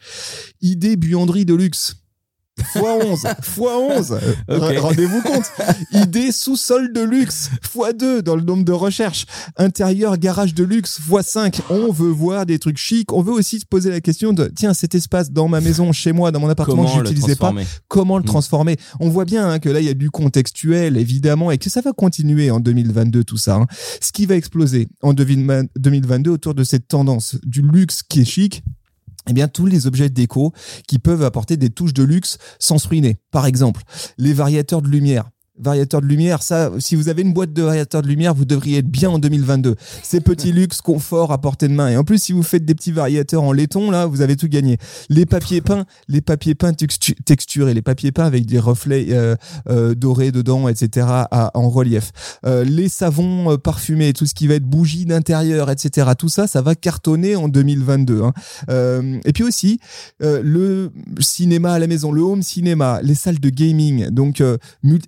Idée 0.61 0.95
buanderie 0.95 1.45
de 1.45 1.55
luxe. 1.55 1.97
Fois 2.73 2.97
11, 3.05 3.27
fois 3.41 3.77
11. 3.79 4.17
Euh, 4.49 4.59
Ok. 4.59 4.77
Rendez-vous 4.79 5.21
compte. 5.21 5.45
Idée 5.91 6.31
sous-sol 6.31 6.91
de 6.93 7.01
luxe, 7.01 7.49
fois 7.61 7.93
2 7.93 8.21
dans 8.21 8.35
le 8.35 8.41
nombre 8.41 8.63
de 8.63 8.71
recherches. 8.71 9.25
Intérieur 9.57 10.17
garage 10.17 10.53
de 10.53 10.63
luxe, 10.63 10.99
fois 10.99 11.23
5. 11.23 11.61
On 11.69 11.91
veut 11.91 12.09
voir 12.09 12.45
des 12.45 12.59
trucs 12.59 12.77
chics. 12.77 13.11
On 13.13 13.21
veut 13.21 13.33
aussi 13.33 13.59
se 13.59 13.65
poser 13.65 13.89
la 13.89 14.01
question 14.01 14.33
de, 14.33 14.51
tiens, 14.55 14.73
cet 14.73 14.95
espace 14.95 15.31
dans 15.31 15.47
ma 15.47 15.61
maison, 15.61 15.91
chez 15.91 16.11
moi, 16.11 16.31
dans 16.31 16.39
mon 16.39 16.49
appartement, 16.49 16.83
que 16.83 16.89
Comment 16.89 16.99
le 17.01 17.07
j'utilisais 17.07 17.35
pas, 17.35 17.53
comment 17.87 18.17
le 18.17 18.23
Mm. 18.23 18.27
transformer? 18.27 18.77
On 18.99 19.09
voit 19.09 19.25
bien 19.25 19.49
hein, 19.49 19.59
que 19.59 19.69
là, 19.69 19.79
il 19.79 19.85
y 19.85 19.89
a 19.89 19.93
du 19.93 20.09
contextuel, 20.11 20.97
évidemment, 20.97 21.51
et 21.51 21.57
que 21.57 21.69
ça 21.69 21.81
va 21.81 21.93
continuer 21.93 22.51
en 22.51 22.59
2022, 22.59 23.23
tout 23.23 23.37
ça. 23.37 23.55
hein. 23.55 23.67
Ce 24.01 24.11
qui 24.11 24.25
va 24.25 24.35
exploser 24.35 24.87
en 25.01 25.13
2020 25.13 25.65
2022 25.77 26.31
autour 26.31 26.53
de 26.53 26.63
cette 26.63 26.87
tendance 26.87 27.35
du 27.43 27.61
luxe 27.61 28.03
qui 28.03 28.21
est 28.21 28.25
chic, 28.25 28.63
eh 29.29 29.33
bien, 29.33 29.47
tous 29.47 29.65
les 29.65 29.87
objets 29.87 30.09
déco 30.09 30.53
qui 30.87 30.99
peuvent 30.99 31.23
apporter 31.23 31.55
des 31.55 31.69
touches 31.69 31.93
de 31.93 32.03
luxe 32.03 32.37
sans 32.57 32.79
se 32.79 32.87
ruiner. 32.87 33.19
Par 33.31 33.45
exemple, 33.45 33.83
les 34.17 34.33
variateurs 34.33 34.81
de 34.81 34.87
lumière. 34.87 35.29
Variateurs 35.59 36.01
de 36.01 36.05
lumière, 36.07 36.41
ça, 36.41 36.71
si 36.79 36.95
vous 36.95 37.09
avez 37.09 37.21
une 37.21 37.33
boîte 37.33 37.53
de 37.53 37.61
variateurs 37.61 38.01
de 38.01 38.07
lumière, 38.07 38.33
vous 38.33 38.45
devriez 38.45 38.77
être 38.77 38.87
bien 38.87 39.09
en 39.09 39.19
2022. 39.19 39.75
Ces 40.03 40.21
petits 40.21 40.51
luxe, 40.51 40.81
confort 40.81 41.31
à 41.31 41.41
portée 41.41 41.67
de 41.67 41.73
main. 41.73 41.89
Et 41.89 41.97
en 41.97 42.03
plus, 42.03 42.21
si 42.21 42.31
vous 42.31 42.43
faites 42.43 42.63
des 42.65 42.75
petits 42.75 42.91
variateurs 42.91 43.43
en 43.43 43.51
laiton, 43.51 43.91
là, 43.91 44.05
vous 44.05 44.21
avez 44.21 44.35
tout 44.37 44.47
gagné. 44.47 44.77
Les 45.09 45.25
papiers 45.25 45.61
peints, 45.61 45.85
les 46.07 46.21
papiers 46.21 46.55
peints 46.55 46.71
textu- 46.71 47.15
texturés, 47.25 47.73
les 47.73 47.81
papiers 47.81 48.11
peints 48.11 48.25
avec 48.25 48.45
des 48.45 48.59
reflets 48.59 49.07
euh, 49.09 49.35
euh, 49.69 49.95
dorés 49.95 50.31
dedans, 50.31 50.67
etc., 50.69 51.07
en 51.53 51.69
relief. 51.69 52.11
Euh, 52.45 52.63
les 52.63 52.87
savons 52.89 53.57
parfumés, 53.57 54.13
tout 54.13 54.25
ce 54.25 54.33
qui 54.33 54.47
va 54.47 54.55
être 54.55 54.65
bougies 54.65 55.05
d'intérieur, 55.05 55.69
etc. 55.69 56.11
Tout 56.17 56.29
ça, 56.29 56.47
ça 56.47 56.61
va 56.61 56.75
cartonner 56.75 57.35
en 57.35 57.47
2022. 57.49 58.21
hein. 58.23 58.33
Et 59.25 59.33
puis 59.33 59.43
aussi, 59.43 59.79
le 60.19 60.91
cinéma 61.19 61.73
à 61.73 61.79
la 61.79 61.87
maison, 61.87 62.11
le 62.11 62.21
home 62.21 62.43
cinéma, 62.43 62.99
les 63.03 63.15
salles 63.15 63.39
de 63.39 63.49
gaming, 63.49 64.09
donc 64.09 64.41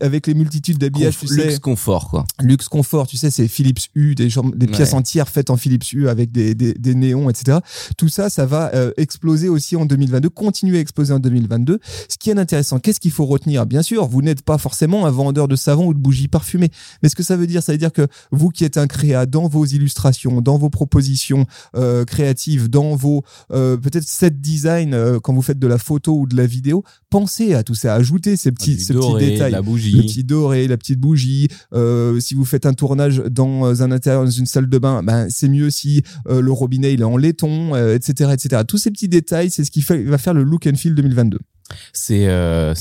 avec 0.02 0.28
les 0.28 0.34
multitudes 0.42 0.78
d'habillages, 0.78 1.18
tu 1.18 1.28
sais, 1.28 1.46
Luxe 1.46 1.60
confort, 1.60 2.10
quoi. 2.10 2.26
luxe 2.42 2.68
confort, 2.68 3.08
tu 3.08 3.18
sais, 3.18 3.30
c'est 3.32 3.48
Philips 3.48 3.80
U, 3.96 4.16
des, 4.16 4.30
des 4.56 4.68
pièces 4.68 4.94
entières 4.94 5.30
faites 5.30 5.50
en 5.50 5.58
Philips 5.58 5.92
U 5.94 6.08
avec 6.10 6.32
des, 6.32 6.56
des, 6.56 6.74
des 6.74 6.96
néons, 6.96 7.30
etc. 7.30 7.60
Tout 7.98 8.10
ça, 8.10 8.30
ça 8.30 8.46
va 8.46 8.72
euh, 8.74 8.92
exploser 8.98 9.50
aussi 9.50 9.76
en 9.76 9.86
2022, 9.86 10.30
continuer 10.30 10.78
à 10.78 10.82
exploser 10.82 11.14
en 11.14 11.20
2022. 11.20 11.80
Ce 12.10 12.18
qui 12.18 12.30
est 12.30 12.38
intéressant, 12.38 12.80
qu'est-ce 12.80 13.00
qu'il 13.00 13.12
faut 13.12 13.26
retenir? 13.26 13.66
Bien 13.66 13.82
sûr, 13.84 14.08
vous 14.08 14.22
n'êtes 14.22 14.42
pas 14.42 14.58
forcément 14.58 15.06
un 15.06 15.12
vendeur 15.12 15.48
de 15.48 15.56
savon 15.56 15.88
ou 15.88 15.94
de 15.94 16.00
bougies 16.00 16.28
parfumées, 16.28 16.72
mais 17.04 17.10
ce 17.10 17.16
que 17.16 17.24
ça 17.24 17.38
veut 17.38 17.48
dire, 17.48 17.62
ça 17.64 17.72
veut 17.72 17.78
dire 17.78 17.92
que 17.94 18.08
vous 18.32 18.50
qui 18.50 18.64
êtes 18.64 18.78
un 18.78 18.88
créa 18.88 19.26
dans 19.26 19.48
vos 19.48 19.66
illustrations, 19.66 20.42
dans 20.42 20.58
vos 20.58 20.70
propositions 20.70 21.46
euh, 21.76 22.04
créatives, 22.06 22.70
dans 22.70 22.96
vos 22.96 23.24
euh, 23.52 23.78
peut-être 23.78 24.08
set 24.08 24.42
design 24.42 24.96
quand 25.22 25.34
vous 25.34 25.42
faites 25.42 25.60
de 25.60 25.68
la 25.68 25.78
photo 25.78 26.14
ou 26.18 26.28
de 26.28 26.36
la 26.36 26.46
vidéo, 26.46 26.84
pensez 27.10 27.54
à 27.54 27.64
tout 27.64 27.76
ça, 27.76 27.94
ajoutez 27.96 28.38
ces 28.38 28.52
petits, 28.52 28.78
Ah, 28.80 28.84
ces 28.88 28.94
doré, 28.94 29.20
petits 29.24 29.32
détails 29.34 29.52
la 29.52 29.62
bougie. 29.62 29.92
le 29.92 30.02
petit 30.04 30.24
doré, 30.32 30.68
la 30.68 30.78
petite 30.78 31.00
bougie. 31.00 31.50
Euh, 31.74 32.20
si 32.22 32.36
vous 32.36 32.46
faites 32.46 32.66
un 32.66 32.74
tournage 32.74 33.18
dans 33.30 33.66
euh, 33.66 33.82
un 33.82 33.92
intérieur, 33.92 34.24
dans 34.24 34.32
une 34.32 34.46
salle 34.46 34.70
de 34.70 34.78
bain, 34.78 35.04
ben 35.04 35.28
c'est 35.30 35.50
mieux 35.50 35.70
si 35.70 36.04
euh, 36.28 36.42
le 36.42 36.52
robinet 36.52 36.94
est 36.94 37.04
en 37.04 37.18
laiton, 37.18 37.76
etc., 37.76 38.32
etc. 38.34 38.64
Tous 38.68 38.78
ces 38.78 38.92
petits 38.92 39.10
détails, 39.10 39.50
c'est 39.50 39.66
ce 39.66 39.72
qui 39.72 39.82
va 39.82 40.18
faire 40.18 40.34
le 40.34 40.44
look 40.44 40.68
and 40.68 40.76
feel 40.76 40.96
2022. 40.96 41.40
C'est 41.94 42.28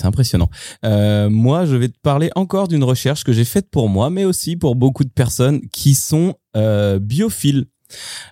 impressionnant. 0.04 0.50
Moi, 0.82 1.64
je 1.64 1.76
vais 1.76 1.88
te 1.88 1.98
parler 2.02 2.30
encore 2.34 2.68
d'une 2.68 2.84
recherche 2.84 3.24
que 3.24 3.32
j'ai 3.32 3.44
faite 3.44 3.68
pour 3.70 3.88
moi, 3.88 4.10
mais 4.10 4.24
aussi 4.24 4.56
pour 4.56 4.74
beaucoup 4.74 5.04
de 5.04 5.10
personnes 5.10 5.60
qui 5.72 5.94
sont 5.94 6.34
biophiles. 7.00 7.66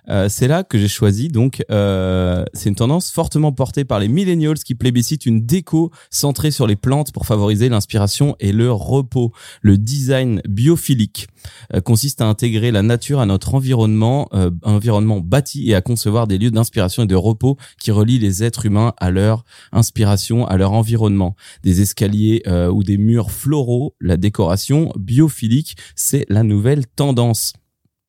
Euh, 0.09 0.29
c'est 0.29 0.47
là 0.47 0.63
que 0.63 0.77
j'ai 0.77 0.87
choisi. 0.87 1.27
Donc, 1.27 1.63
euh, 1.71 2.45
c'est 2.53 2.69
une 2.69 2.75
tendance 2.75 3.11
fortement 3.11 3.51
portée 3.51 3.85
par 3.85 3.99
les 3.99 4.07
millennials 4.07 4.59
qui 4.59 4.75
plébiscitent 4.75 5.25
une 5.25 5.45
déco 5.45 5.91
centrée 6.09 6.51
sur 6.51 6.67
les 6.67 6.75
plantes 6.75 7.11
pour 7.11 7.25
favoriser 7.25 7.69
l'inspiration 7.69 8.35
et 8.39 8.51
le 8.51 8.71
repos. 8.71 9.31
Le 9.61 9.77
design 9.77 10.41
biophilique 10.47 11.27
euh, 11.73 11.81
consiste 11.81 12.21
à 12.21 12.25
intégrer 12.25 12.71
la 12.71 12.81
nature 12.81 13.19
à 13.19 13.25
notre 13.25 13.55
environnement, 13.55 14.29
euh, 14.33 14.51
environnement 14.63 15.19
bâti 15.19 15.69
et 15.69 15.75
à 15.75 15.81
concevoir 15.81 16.27
des 16.27 16.37
lieux 16.37 16.51
d'inspiration 16.51 17.03
et 17.03 17.07
de 17.07 17.15
repos 17.15 17.57
qui 17.79 17.91
relient 17.91 18.19
les 18.19 18.43
êtres 18.43 18.65
humains 18.65 18.93
à 18.97 19.11
leur 19.11 19.43
inspiration, 19.71 20.45
à 20.47 20.57
leur 20.57 20.73
environnement. 20.73 21.35
Des 21.63 21.81
escaliers 21.81 22.43
ou 22.71 22.83
des 22.83 22.97
murs 22.97 23.31
floraux, 23.31 23.95
la 23.99 24.17
décoration 24.17 24.91
biophilique, 24.97 25.75
c'est 25.95 26.25
la 26.29 26.43
nouvelle 26.43 26.85
tendance. 26.87 27.53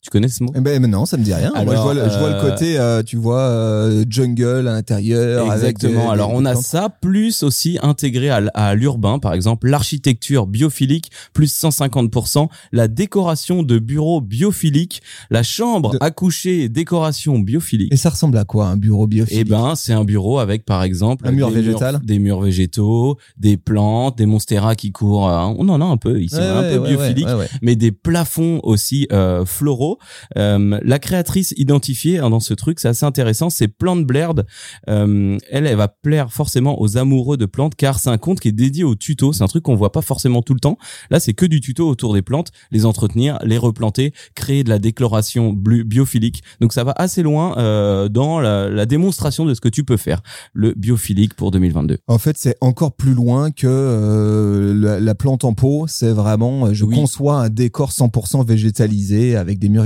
Tu 0.03 0.09
connais 0.09 0.29
ce 0.29 0.43
mot? 0.43 0.51
Eh 0.57 0.61
ben 0.61 0.81
mais 0.81 0.89
non, 0.89 1.05
ça 1.05 1.19
me 1.19 1.23
dit 1.23 1.35
rien. 1.35 1.53
Moi, 1.63 1.77
je 1.77 1.81
vois, 1.83 1.93
le, 1.93 2.09
je 2.09 2.19
vois 2.19 2.31
le 2.31 2.37
euh, 2.37 2.51
côté, 2.51 2.79
euh, 2.79 3.03
tu 3.03 3.17
vois, 3.17 3.41
euh, 3.41 4.03
jungle 4.09 4.67
à 4.67 4.73
l'intérieur. 4.73 5.53
Exactement. 5.53 6.11
Alors 6.11 6.31
on 6.33 6.47
a 6.47 6.55
ça 6.55 6.89
plus 6.89 7.43
aussi 7.43 7.79
intégré 7.83 8.31
à, 8.31 8.75
l'urbain, 8.75 9.19
par 9.19 9.35
exemple 9.35 9.69
l'architecture 9.69 10.47
biophilique 10.47 11.11
plus 11.35 11.53
150%, 11.53 12.49
la 12.73 12.89
décoration 12.89 13.63
de 13.63 13.79
bureaux 13.79 14.23
biophiliques, 14.23 15.03
la 15.31 15.43
chambre 15.43 15.93
De- 15.93 15.99
à 16.01 16.11
coucher 16.11 16.71
décoration 16.71 17.39
biophilique. 17.39 17.93
Et 17.93 17.99
ça 17.99 18.09
ressemble 18.09 18.39
à 18.39 18.45
quoi 18.47 18.69
un 18.69 18.79
bureau 18.79 19.07
biophilique? 19.07 19.47
Eh 19.47 19.51
ben, 19.51 19.75
c'est 19.77 19.93
un 19.93 20.05
bureau 20.05 20.39
avec, 20.39 20.65
par 20.65 20.83
exemple, 20.83 21.29
Un 21.29 21.33
mur 21.33 21.49
des 21.49 21.61
végétal? 21.61 21.97
murs, 21.97 22.01
des 22.05 22.19
murs 22.19 22.41
végétaux, 22.41 23.19
des 23.37 23.59
plantes, 23.59 24.17
des 24.17 24.25
monsteras 24.27 24.77
qui 24.77 24.93
courent. 24.93 25.29
hein. 25.29 25.55
On 25.59 25.69
en 25.69 25.79
a 25.83 25.85
un 25.85 25.99
peu 25.99 26.23
ici, 26.23 26.37
Ouais, 26.37 26.43
un 26.47 26.63
ouais, 26.63 26.71
peu 26.71 26.79
ouais, 26.79 26.89
biophilique 26.89 27.29
mais 27.61 27.77
des 27.77 27.93
plafonds 27.93 28.61
aussi 28.63 29.07
euh, 29.13 29.45
floraux. 29.45 29.90
Euh, 30.37 30.79
la 30.83 30.99
créatrice 30.99 31.55
identifiée 31.57 32.19
hein, 32.19 32.31
dans 32.31 32.41
ce 32.41 32.55
truc, 32.55 32.81
c'est 32.81 32.89
assez 32.89 33.05
intéressant, 33.07 33.51
c'est 33.51 33.69
Plante 33.69 34.05
Blaird. 34.05 34.47
Euh, 34.89 35.39
elle, 35.51 35.67
elle 35.67 35.77
va 35.77 35.89
plaire 35.89 36.33
forcément 36.33 36.81
aux 36.81 36.97
amoureux 36.97 37.37
de 37.37 37.47
plantes 37.47 37.75
car 37.75 37.99
c'est 37.99 38.11
un 38.11 38.19
compte 38.19 38.41
qui 38.41 38.49
est 38.49 38.53
dédié 38.53 38.85
aux 38.85 38.95
tutos. 38.95 39.33
C'est 39.33 39.43
un 39.45 39.49
truc 39.49 39.63
qu'on 39.65 39.75
voit 39.77 39.93
pas 39.93 40.03
forcément 40.03 40.43
tout 40.43 40.55
le 40.55 40.61
temps. 40.61 40.79
Là, 41.11 41.21
c'est 41.21 41.33
que 41.35 41.47
du 41.47 41.61
tuto 41.61 41.89
autour 41.89 42.15
des 42.15 42.23
plantes, 42.23 42.49
les 42.71 42.85
entretenir, 42.87 43.39
les 43.45 43.59
replanter, 43.59 44.13
créer 44.35 44.65
de 44.65 44.69
la 44.69 44.79
décloration 44.79 45.53
biophilique. 45.53 46.43
Donc 46.61 46.73
ça 46.73 46.85
va 46.85 46.93
assez 46.97 47.23
loin 47.23 47.57
euh, 47.59 48.09
dans 48.09 48.41
la, 48.41 48.69
la 48.69 48.87
démonstration 48.87 49.45
de 49.45 49.55
ce 49.55 49.61
que 49.61 49.69
tu 49.69 49.85
peux 49.85 49.97
faire. 49.97 50.23
Le 50.53 50.73
biophilique 50.77 51.35
pour 51.35 51.51
2022. 51.51 51.99
En 52.07 52.19
fait, 52.19 52.37
c'est 52.39 52.57
encore 52.61 52.93
plus 52.95 53.15
loin 53.15 53.51
que 53.51 53.67
euh, 53.67 54.75
la, 54.75 55.01
la 55.01 55.15
plante 55.15 55.45
en 55.45 55.55
pot. 55.55 55.87
C'est 55.89 56.11
vraiment, 56.13 56.67
euh, 56.67 56.73
je 56.75 56.85
Oui. 56.85 56.95
conçois 56.95 57.43
un 57.43 57.49
décor 57.49 57.91
100% 57.91 58.47
végétalisé 58.47 59.37
avec 59.37 59.59
des 59.59 59.69
murs 59.69 59.80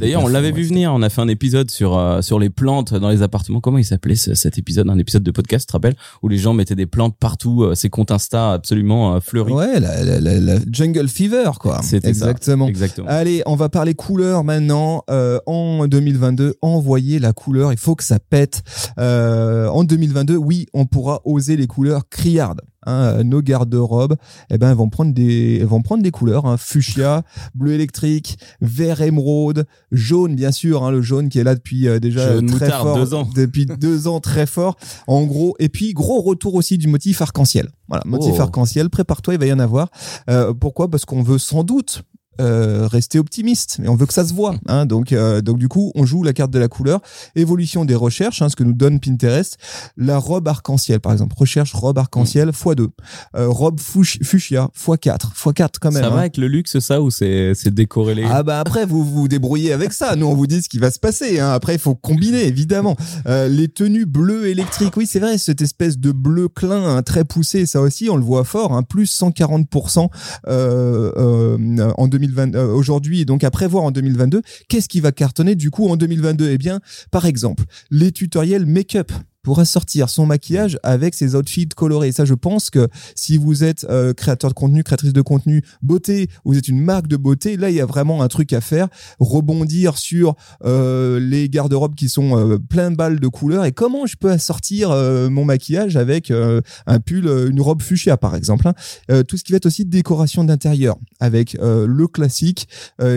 D'ailleurs, 0.00 0.22
on 0.24 0.28
l'avait 0.28 0.52
vu 0.52 0.62
venir. 0.64 0.92
On 0.94 1.02
a 1.02 1.08
fait 1.08 1.20
un 1.20 1.28
épisode 1.28 1.70
sur 1.70 1.96
euh, 1.98 2.22
sur 2.22 2.38
les 2.38 2.50
plantes 2.50 2.94
dans 2.94 3.08
les 3.10 3.22
appartements. 3.22 3.60
Comment 3.60 3.78
il 3.78 3.84
s'appelait 3.84 4.14
ce- 4.16 4.34
cet 4.34 4.58
épisode 4.58 4.88
Un 4.90 4.98
épisode 4.98 5.22
de 5.22 5.30
podcast, 5.30 5.66
tu 5.66 5.68
te 5.68 5.72
rappelles 5.72 5.96
Où 6.22 6.28
les 6.28 6.38
gens 6.38 6.52
mettaient 6.54 6.74
des 6.74 6.86
plantes 6.86 7.16
partout. 7.18 7.62
euh, 7.64 7.74
ces 7.74 7.88
comptes 7.90 8.10
Insta 8.10 8.52
absolument 8.52 9.14
euh, 9.16 9.20
fleuris. 9.20 9.52
Ouais, 9.52 9.80
la, 9.80 10.02
la, 10.04 10.20
la- 10.20 10.40
la 10.40 10.58
jungle 10.70 11.08
fever, 11.08 11.50
quoi. 11.58 11.80
C'était 11.82 12.08
ça. 12.14 12.26
Exactement. 12.30 12.66
Exactement. 12.68 13.06
Allez, 13.08 13.42
on 13.46 13.56
va 13.56 13.68
parler 13.68 13.94
couleur 13.94 14.44
maintenant. 14.44 15.02
Euh, 15.10 15.38
en 15.46 15.86
2022, 15.86 16.54
envoyez 16.62 17.18
la 17.18 17.32
couleur. 17.32 17.72
Il 17.72 17.78
faut 17.78 17.94
que 17.94 18.04
ça 18.04 18.18
pète. 18.18 18.62
Euh, 18.98 19.68
en 19.68 19.84
2022, 19.84 20.36
oui, 20.36 20.66
on 20.74 20.86
pourra 20.86 21.20
oser 21.24 21.56
les 21.56 21.66
couleurs 21.66 22.08
criardes. 22.08 22.60
Hein, 22.86 23.24
nos 23.24 23.42
garde-robes, 23.42 24.16
eh 24.48 24.56
ben, 24.56 24.72
vont 24.72 24.88
prendre 24.88 25.12
des, 25.12 25.62
vont 25.64 25.82
prendre 25.82 26.02
des 26.02 26.10
couleurs, 26.10 26.46
hein, 26.46 26.56
fuchsia, 26.56 27.24
bleu 27.54 27.72
électrique, 27.74 28.38
vert 28.62 29.02
émeraude, 29.02 29.66
jaune, 29.92 30.34
bien 30.34 30.50
sûr, 30.50 30.82
hein, 30.82 30.90
le 30.90 31.02
jaune 31.02 31.28
qui 31.28 31.38
est 31.38 31.44
là 31.44 31.54
depuis 31.54 31.86
euh, 31.88 31.98
déjà 32.00 32.32
Jaune 32.32 32.46
très 32.46 32.66
moutarde, 32.66 32.82
fort, 32.82 32.96
deux 32.96 33.12
ans. 33.12 33.28
depuis 33.36 33.66
deux 33.66 34.08
ans 34.08 34.20
très 34.20 34.46
fort. 34.46 34.78
En 35.06 35.24
gros, 35.24 35.54
et 35.58 35.68
puis 35.68 35.92
gros 35.92 36.22
retour 36.22 36.54
aussi 36.54 36.78
du 36.78 36.88
motif 36.88 37.20
arc-en-ciel. 37.20 37.68
Voilà, 37.88 38.02
motif 38.06 38.32
Oh. 38.38 38.42
arc-en-ciel. 38.42 38.88
Prépare-toi, 38.88 39.34
il 39.34 39.40
va 39.40 39.46
y 39.46 39.52
en 39.52 39.58
avoir. 39.58 39.90
Euh, 40.30 40.54
pourquoi? 40.54 40.88
Parce 40.88 41.04
qu'on 41.04 41.22
veut 41.22 41.38
sans 41.38 41.64
doute 41.64 42.02
euh, 42.40 42.86
rester 42.86 43.18
optimiste, 43.18 43.76
mais 43.80 43.88
on 43.88 43.96
veut 43.96 44.06
que 44.06 44.14
ça 44.14 44.26
se 44.26 44.32
voit. 44.32 44.54
Hein, 44.66 44.86
donc, 44.86 45.12
euh, 45.12 45.42
donc 45.42 45.58
du 45.58 45.68
coup, 45.68 45.92
on 45.94 46.06
joue 46.06 46.22
la 46.22 46.32
carte 46.32 46.50
de 46.50 46.58
la 46.58 46.68
couleur. 46.68 47.00
Évolution 47.36 47.84
des 47.84 47.94
recherches, 47.94 48.40
hein, 48.40 48.48
ce 48.48 48.56
que 48.56 48.64
nous 48.64 48.72
donne 48.72 48.98
Pinterest. 48.98 49.58
La 49.96 50.16
robe 50.16 50.48
arc-en-ciel, 50.48 51.00
par 51.00 51.12
exemple. 51.12 51.34
Recherche 51.36 51.74
robe 51.74 51.98
arc-en-ciel 51.98 52.50
x2. 52.50 52.88
Euh, 53.36 53.48
robe 53.48 53.78
fuch- 53.78 54.24
fuchsia 54.24 54.70
x4. 54.74 55.34
x4 55.34 55.68
quand 55.80 55.92
même. 55.92 56.02
ça 56.02 56.08
hein. 56.08 56.14
va 56.14 56.20
avec 56.20 56.38
le 56.38 56.46
luxe, 56.46 56.78
ça, 56.78 57.02
ou 57.02 57.10
c'est 57.10 57.52
c'est 57.54 57.74
décorrélé? 57.74 58.24
Ah 58.26 58.42
bah 58.42 58.58
après 58.60 58.86
vous 58.86 59.04
vous 59.04 59.28
débrouillez 59.28 59.72
avec 59.72 59.92
ça. 59.92 60.16
Nous 60.16 60.26
on 60.26 60.34
vous 60.34 60.46
dit 60.46 60.62
ce 60.62 60.68
qui 60.68 60.78
va 60.78 60.90
se 60.90 60.98
passer. 60.98 61.40
Hein. 61.40 61.50
Après 61.50 61.74
il 61.74 61.78
faut 61.80 61.94
combiner 61.94 62.44
évidemment. 62.44 62.96
Euh, 63.26 63.48
les 63.48 63.68
tenues 63.68 64.06
bleues 64.06 64.46
électriques. 64.46 64.96
Oui 64.96 65.06
c'est 65.06 65.20
vrai 65.20 65.36
cette 65.36 65.60
espèce 65.60 65.98
de 65.98 66.12
bleu 66.12 66.48
clin 66.48 66.96
hein, 66.96 67.02
très 67.02 67.24
poussé. 67.24 67.66
Ça 67.66 67.82
aussi 67.82 68.08
on 68.08 68.16
le 68.16 68.24
voit 68.24 68.44
fort. 68.44 68.72
Hein, 68.72 68.82
plus 68.82 69.10
140% 69.20 70.08
euh, 70.48 71.12
euh, 71.16 71.92
en 71.98 72.08
2020 72.08 72.29
euh, 72.38 72.72
aujourd'hui 72.72 73.20
et 73.20 73.24
donc 73.24 73.44
à 73.44 73.50
prévoir 73.50 73.84
en 73.84 73.90
2022. 73.90 74.42
Qu'est-ce 74.68 74.88
qui 74.88 75.00
va 75.00 75.12
cartonner 75.12 75.54
du 75.54 75.70
coup 75.70 75.88
en 75.88 75.96
2022 75.96 76.50
Eh 76.50 76.58
bien 76.58 76.80
par 77.10 77.26
exemple 77.26 77.64
les 77.90 78.12
tutoriels 78.12 78.66
make-up 78.66 79.12
pour 79.42 79.58
assortir 79.58 80.08
son 80.08 80.26
maquillage 80.26 80.78
avec 80.82 81.14
ses 81.14 81.34
outfits 81.34 81.68
colorés. 81.68 82.12
Ça, 82.12 82.24
je 82.24 82.34
pense 82.34 82.70
que 82.70 82.88
si 83.14 83.36
vous 83.36 83.64
êtes 83.64 83.84
euh, 83.88 84.12
créateur 84.12 84.50
de 84.50 84.54
contenu, 84.54 84.82
créatrice 84.84 85.12
de 85.12 85.22
contenu, 85.22 85.62
beauté, 85.82 86.28
vous 86.44 86.56
êtes 86.58 86.68
une 86.68 86.80
marque 86.80 87.06
de 87.06 87.16
beauté, 87.16 87.56
là, 87.56 87.70
il 87.70 87.76
y 87.76 87.80
a 87.80 87.86
vraiment 87.86 88.22
un 88.22 88.28
truc 88.28 88.52
à 88.52 88.60
faire. 88.60 88.88
Rebondir 89.18 89.96
sur 89.96 90.34
euh, 90.64 91.18
les 91.20 91.48
garde-robes 91.48 91.94
qui 91.94 92.08
sont 92.08 92.36
euh, 92.36 92.58
plein 92.58 92.90
de 92.90 92.96
balles 92.96 93.20
de 93.20 93.28
couleurs 93.28 93.64
et 93.64 93.72
comment 93.72 94.06
je 94.06 94.16
peux 94.16 94.30
assortir 94.30 94.90
euh, 94.90 95.30
mon 95.30 95.44
maquillage 95.44 95.96
avec 95.96 96.30
un 96.86 97.00
pull, 97.00 97.26
une 97.26 97.60
robe 97.60 97.82
fuchsia, 97.82 98.16
par 98.16 98.36
exemple. 98.36 98.68
hein. 98.68 99.22
Tout 99.24 99.36
ce 99.36 99.44
qui 99.44 99.52
va 99.52 99.56
être 99.56 99.66
aussi 99.66 99.84
décoration 99.84 100.44
d'intérieur 100.44 100.96
avec 101.18 101.56
le 101.60 102.06
classique 102.06 102.68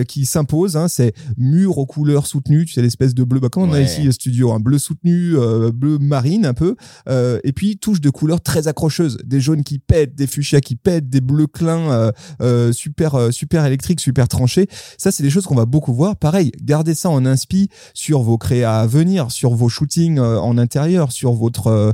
qui 0.08 0.26
s'impose. 0.26 0.76
Hein, 0.76 0.88
c'est 0.88 1.14
mur 1.36 1.78
aux 1.78 1.86
couleurs 1.86 2.26
soutenues, 2.26 2.64
tu 2.64 2.72
sais, 2.72 2.82
l'espèce 2.82 3.14
de 3.14 3.24
bleu. 3.24 3.40
Bah, 3.40 3.48
comme 3.48 3.64
on 3.64 3.72
a 3.72 3.80
ici 3.80 4.02
le 4.02 4.12
studio, 4.12 4.52
un 4.52 4.60
bleu 4.60 4.78
soutenu, 4.78 5.34
bleu 5.72 5.98
marine 6.14 6.46
un 6.46 6.54
peu. 6.54 6.76
Euh, 7.08 7.40
et 7.42 7.52
puis 7.52 7.76
touche 7.76 8.00
de 8.00 8.08
couleurs 8.08 8.40
très 8.40 8.68
accrocheuses, 8.68 9.18
des 9.24 9.40
jaunes 9.40 9.64
qui 9.64 9.80
pètent, 9.80 10.14
des 10.14 10.28
fuchsias 10.28 10.60
qui 10.60 10.76
pètent, 10.76 11.08
des 11.08 11.20
bleus 11.20 11.48
clins 11.48 11.90
euh, 11.90 12.12
euh, 12.40 12.72
super 12.72 13.32
super 13.32 13.64
électriques, 13.64 13.98
super 13.98 14.28
tranchés. 14.28 14.68
Ça 14.96 15.10
c'est 15.10 15.24
des 15.24 15.30
choses 15.30 15.46
qu'on 15.46 15.56
va 15.56 15.66
beaucoup 15.66 15.92
voir. 15.92 16.14
Pareil, 16.14 16.52
gardez 16.62 16.94
ça 16.94 17.10
en 17.10 17.26
inspi 17.26 17.68
sur 17.94 18.22
vos 18.22 18.38
créas 18.38 18.80
à 18.80 18.86
venir, 18.86 19.32
sur 19.32 19.54
vos 19.54 19.68
shootings 19.68 20.20
en 20.20 20.56
intérieur, 20.56 21.10
sur 21.10 21.32
votre 21.32 21.92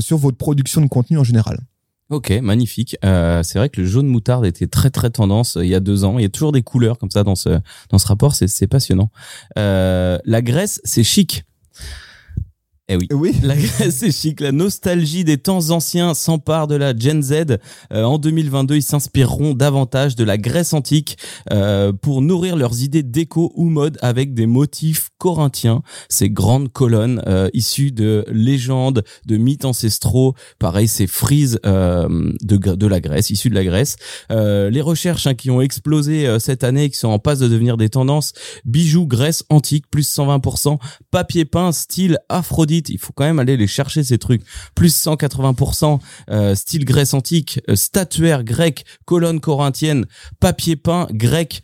sur 0.00 0.18
votre 0.18 0.36
production 0.36 0.80
de 0.80 0.88
contenu 0.88 1.16
en 1.18 1.24
général. 1.24 1.60
Ok, 2.10 2.30
magnifique. 2.42 2.96
C'est 3.02 3.54
vrai 3.54 3.68
que 3.68 3.80
le 3.80 3.86
jaune 3.86 4.08
moutarde 4.08 4.44
était 4.46 4.66
très 4.66 4.90
très 4.90 5.10
tendance 5.10 5.56
il 5.60 5.68
y 5.68 5.76
a 5.76 5.80
deux 5.80 6.02
ans. 6.02 6.18
Il 6.18 6.22
y 6.22 6.26
a 6.26 6.28
toujours 6.28 6.50
des 6.50 6.62
couleurs 6.62 6.98
comme 6.98 7.12
ça 7.12 7.22
dans 7.22 7.36
ce 7.36 7.60
dans 7.90 7.98
ce 7.98 8.06
rapport. 8.08 8.34
C'est 8.34 8.66
passionnant. 8.66 9.10
La 9.54 10.42
Grèce, 10.42 10.80
c'est 10.82 11.04
chic. 11.04 11.44
Eh 12.92 12.96
oui. 12.96 13.06
Oui. 13.12 13.32
La 13.44 13.54
Grèce, 13.54 13.98
c'est 13.98 14.10
chic. 14.10 14.40
La 14.40 14.50
nostalgie 14.50 15.22
des 15.22 15.38
temps 15.38 15.70
anciens 15.70 16.12
s'empare 16.12 16.66
de 16.66 16.74
la 16.74 16.92
Gen 16.96 17.22
Z. 17.22 17.58
Euh, 17.92 18.02
en 18.02 18.18
2022, 18.18 18.74
ils 18.74 18.82
s'inspireront 18.82 19.54
davantage 19.54 20.16
de 20.16 20.24
la 20.24 20.36
Grèce 20.36 20.72
antique 20.72 21.16
euh, 21.52 21.92
pour 21.92 22.20
nourrir 22.20 22.56
leurs 22.56 22.82
idées 22.82 23.04
déco 23.04 23.52
ou 23.54 23.66
mode 23.66 23.96
avec 24.02 24.34
des 24.34 24.46
motifs 24.46 25.10
corinthiens. 25.18 25.82
Ces 26.08 26.30
grandes 26.30 26.72
colonnes 26.72 27.22
euh, 27.28 27.48
issues 27.52 27.92
de 27.92 28.24
légendes, 28.28 29.04
de 29.24 29.36
mythes 29.36 29.66
ancestraux. 29.66 30.34
Pareil, 30.58 30.88
ces 30.88 31.06
frises 31.06 31.60
euh, 31.66 32.32
de, 32.42 32.56
de 32.56 32.86
la 32.88 33.00
Grèce, 33.00 33.30
issues 33.30 33.50
de 33.50 33.54
la 33.54 33.64
Grèce. 33.64 33.98
Euh, 34.32 34.68
les 34.68 34.80
recherches 34.80 35.28
hein, 35.28 35.34
qui 35.34 35.52
ont 35.52 35.60
explosé 35.60 36.26
euh, 36.26 36.40
cette 36.40 36.64
année, 36.64 36.90
qui 36.90 36.98
sont 36.98 37.08
en 37.08 37.20
passe 37.20 37.38
de 37.38 37.46
devenir 37.46 37.76
des 37.76 37.88
tendances. 37.88 38.32
Bijoux 38.64 39.06
Grèce 39.06 39.44
antique, 39.48 39.84
plus 39.92 40.12
120%. 40.12 40.76
Papier 41.12 41.44
peint, 41.44 41.70
style 41.70 42.18
Aphrodite. 42.28 42.79
Il 42.88 42.98
faut 42.98 43.12
quand 43.12 43.24
même 43.24 43.38
aller 43.38 43.56
les 43.56 43.66
chercher, 43.66 44.02
ces 44.02 44.18
trucs. 44.18 44.42
Plus 44.74 44.94
180%. 44.94 46.00
Euh, 46.30 46.54
style 46.54 46.84
Grèce 46.84 47.14
antique. 47.14 47.60
euh, 47.68 47.76
statuaire 47.76 48.44
grec. 48.44 48.84
Colonne 49.04 49.40
corinthienne. 49.40 50.06
Papier 50.40 50.76
peint 50.76 51.06
grec. 51.10 51.62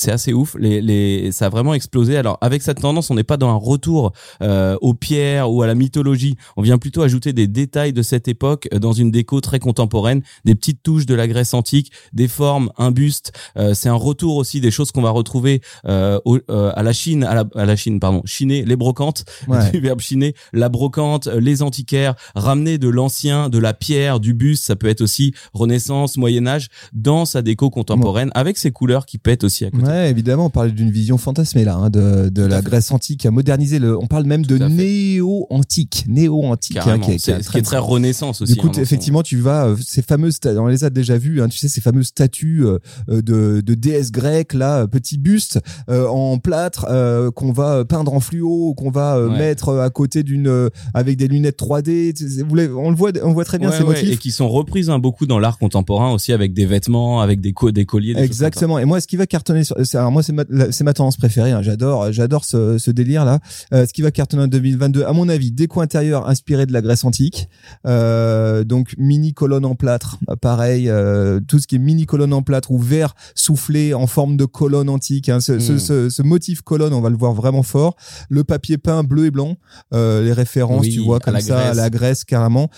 C'est 0.00 0.12
assez 0.12 0.32
ouf. 0.32 0.56
Les, 0.58 0.80
les, 0.80 1.30
ça 1.30 1.46
a 1.46 1.48
vraiment 1.50 1.74
explosé. 1.74 2.16
Alors 2.16 2.38
avec 2.40 2.62
cette 2.62 2.80
tendance, 2.80 3.10
on 3.10 3.14
n'est 3.14 3.22
pas 3.22 3.36
dans 3.36 3.50
un 3.50 3.54
retour 3.56 4.12
euh, 4.42 4.76
aux 4.80 4.94
pierres 4.94 5.50
ou 5.52 5.60
à 5.62 5.66
la 5.66 5.74
mythologie. 5.74 6.36
On 6.56 6.62
vient 6.62 6.78
plutôt 6.78 7.02
ajouter 7.02 7.34
des 7.34 7.46
détails 7.46 7.92
de 7.92 8.00
cette 8.00 8.26
époque 8.26 8.66
dans 8.72 8.92
une 8.94 9.10
déco 9.10 9.42
très 9.42 9.58
contemporaine, 9.58 10.22
des 10.46 10.54
petites 10.54 10.82
touches 10.82 11.04
de 11.04 11.14
la 11.14 11.28
Grèce 11.28 11.52
antique, 11.52 11.92
des 12.14 12.28
formes, 12.28 12.70
un 12.78 12.92
buste. 12.92 13.32
Euh, 13.58 13.74
c'est 13.74 13.90
un 13.90 13.94
retour 13.94 14.36
aussi 14.36 14.62
des 14.62 14.70
choses 14.70 14.90
qu'on 14.90 15.02
va 15.02 15.10
retrouver 15.10 15.60
euh, 15.86 16.18
au- 16.24 16.38
euh, 16.50 16.72
à 16.74 16.82
la 16.82 16.94
Chine, 16.94 17.22
à 17.24 17.34
la, 17.34 17.44
à 17.54 17.66
la 17.66 17.76
Chine, 17.76 18.00
pardon, 18.00 18.22
chiner 18.24 18.64
les 18.64 18.76
brocantes, 18.76 19.24
Ouais. 19.48 19.70
du 19.70 19.80
verbe 19.80 20.00
chiner, 20.00 20.34
la 20.54 20.68
brocante, 20.70 21.26
euh, 21.26 21.40
les 21.40 21.60
antiquaires, 21.62 22.14
ramener 22.34 22.78
de 22.78 22.88
l'ancien, 22.88 23.48
de 23.50 23.58
la 23.58 23.74
pierre, 23.74 24.18
du 24.18 24.32
buste. 24.32 24.64
Ça 24.64 24.76
peut 24.76 24.88
être 24.88 25.02
aussi 25.02 25.34
Renaissance, 25.52 26.16
Moyen 26.16 26.46
Âge 26.46 26.68
dans 26.94 27.26
sa 27.26 27.42
déco 27.42 27.68
contemporaine 27.68 28.30
avec 28.34 28.56
ses 28.56 28.70
couleurs 28.70 29.04
qui 29.04 29.18
pètent 29.18 29.44
aussi 29.44 29.64
à 29.66 29.70
côté. 29.70 29.84
Ouais, 29.84 29.89
évidemment, 29.94 30.46
on 30.46 30.50
parle 30.50 30.72
d'une 30.72 30.90
vision 30.90 31.18
fantasmée 31.18 31.64
là, 31.64 31.76
hein, 31.76 31.90
de, 31.90 32.28
de 32.28 32.42
la 32.42 32.58
fait. 32.62 32.66
Grèce 32.66 32.90
antique 32.92 33.24
à 33.26 33.30
moderniser 33.30 33.78
le. 33.78 33.96
On 33.98 34.06
parle 34.06 34.24
même 34.24 34.44
de 34.44 34.58
néo-antique, 34.58 36.04
néo-antique, 36.08 36.76
hein, 36.78 36.98
qui 36.98 37.10
est- 37.12 37.14
qui 37.14 37.18
C'est- 37.20 37.30
est 37.32 37.34
un 37.34 37.42
ce 37.42 37.50
qui 37.50 37.58
est 37.58 37.62
très 37.62 37.78
renaissance 37.78 38.42
aussi. 38.42 38.54
Du 38.54 38.58
coup, 38.58 38.68
hein, 38.68 38.80
effectivement, 38.80 39.22
tu 39.22 39.36
vas 39.38 39.66
euh, 39.66 39.76
ces 39.84 40.02
fameuses, 40.02 40.38
on 40.44 40.66
les 40.66 40.84
a 40.84 40.90
déjà 40.90 41.18
vues, 41.18 41.40
hein, 41.42 41.48
tu 41.48 41.58
sais, 41.58 41.68
ces 41.68 41.80
fameuses 41.80 42.06
statues 42.06 42.64
euh, 42.66 42.78
de, 43.08 43.60
de 43.60 43.74
déesses 43.74 44.12
grecques 44.12 44.54
là, 44.54 44.80
euh, 44.82 44.86
petits 44.86 45.18
bustes 45.18 45.60
euh, 45.88 46.06
en 46.06 46.38
plâtre 46.38 46.86
euh, 46.90 47.30
qu'on 47.30 47.52
va 47.52 47.84
peindre 47.84 48.12
en 48.14 48.20
fluo, 48.20 48.74
qu'on 48.74 48.90
va 48.90 49.16
euh, 49.16 49.28
Ouais. 49.30 49.38
mettre 49.38 49.78
à 49.78 49.90
côté 49.90 50.22
d'une 50.22 50.68
avec 50.94 51.16
des 51.16 51.28
lunettes 51.28 51.58
3D. 51.58 52.12
tu 52.14 52.28
sais, 52.28 52.42
vous 52.42 52.54
l'avez- 52.54 52.72
on 52.72 52.90
le 52.90 52.96
voit, 52.96 53.10
on 53.22 53.32
voit 53.32 53.44
très 53.44 53.58
bien 53.58 53.70
Ouais, 53.70 53.76
ces 53.76 53.82
ouais, 53.82 53.88
motifs. 53.94 54.12
et 54.12 54.16
qui 54.16 54.30
sont 54.30 54.48
reprises 54.48 54.90
hein, 54.90 54.98
beaucoup 54.98 55.26
dans 55.26 55.38
l'art 55.38 55.58
contemporain 55.58 56.12
aussi 56.12 56.32
avec 56.32 56.52
des 56.52 56.66
vêtements, 56.66 57.20
avec 57.20 57.40
des, 57.40 57.52
co 57.52 57.70
des 57.70 57.84
colliers. 57.84 58.14
Des. 58.14 58.22
Exactement. 58.22 58.78
Et 58.78 58.84
moi, 58.84 59.00
ce 59.00 59.06
qui 59.06 59.16
va 59.16 59.26
cartonner, 59.26 59.64
sur- 59.64 59.76
alors 59.94 60.10
moi, 60.12 60.22
c'est 60.22 60.32
ma, 60.32 60.44
ma 60.48 60.92
tendance 60.94 61.16
préférée. 61.16 61.50
hein. 61.52 61.62
J'adore, 61.62 62.12
j'adore 62.12 62.44
ce, 62.44 62.78
ce 62.78 62.90
délire 62.90 63.24
là. 63.24 63.38
Euh, 63.72 63.86
ce 63.86 63.92
qui 63.92 64.02
va 64.02 64.10
cartonner 64.10 64.42
en 64.44 64.48
2022, 64.48 65.04
à 65.04 65.12
mon 65.12 65.28
avis, 65.28 65.50
déco 65.52 65.80
intérieur 65.80 66.28
inspiré 66.28 66.66
de 66.66 66.72
la 66.72 66.82
Grèce 66.82 67.04
antique. 67.04 67.48
Euh, 67.86 68.64
donc 68.64 68.94
mini 68.98 69.32
colonne 69.34 69.64
en 69.64 69.74
plâtre, 69.74 70.18
pareil. 70.40 70.88
euh, 70.88 71.40
tout 71.46 71.58
ce 71.58 71.66
qui 71.66 71.76
est 71.76 71.78
mini 71.78 72.06
colonne 72.06 72.32
en 72.32 72.42
plâtre 72.42 72.70
ou 72.70 72.78
verre 72.78 73.14
soufflé 73.34 73.94
en 73.94 74.06
forme 74.06 74.36
de 74.36 74.44
colonne 74.44 74.88
antique. 74.88 75.28
hein. 75.28 75.40
Ce, 75.40 75.58
ce, 75.58 75.78
ce, 75.78 76.08
ce 76.10 76.22
motif 76.22 76.62
colonne, 76.62 76.92
on 76.92 77.00
va 77.00 77.10
le 77.10 77.16
voir 77.16 77.32
vraiment 77.34 77.62
fort. 77.62 77.96
Le 78.28 78.44
papier 78.44 78.78
peint 78.78 79.02
bleu 79.04 79.26
et 79.26 79.30
blanc, 79.30 79.56
les 79.92 80.32
références, 80.32 80.86
Oui, 80.86 80.92
tu 80.92 81.00
vois 81.00 81.20
comme 81.20 81.40
ça, 81.40 81.70
à 81.70 81.74
la 81.74 81.90
Grèce 81.90 82.24
carrément. 82.24 82.70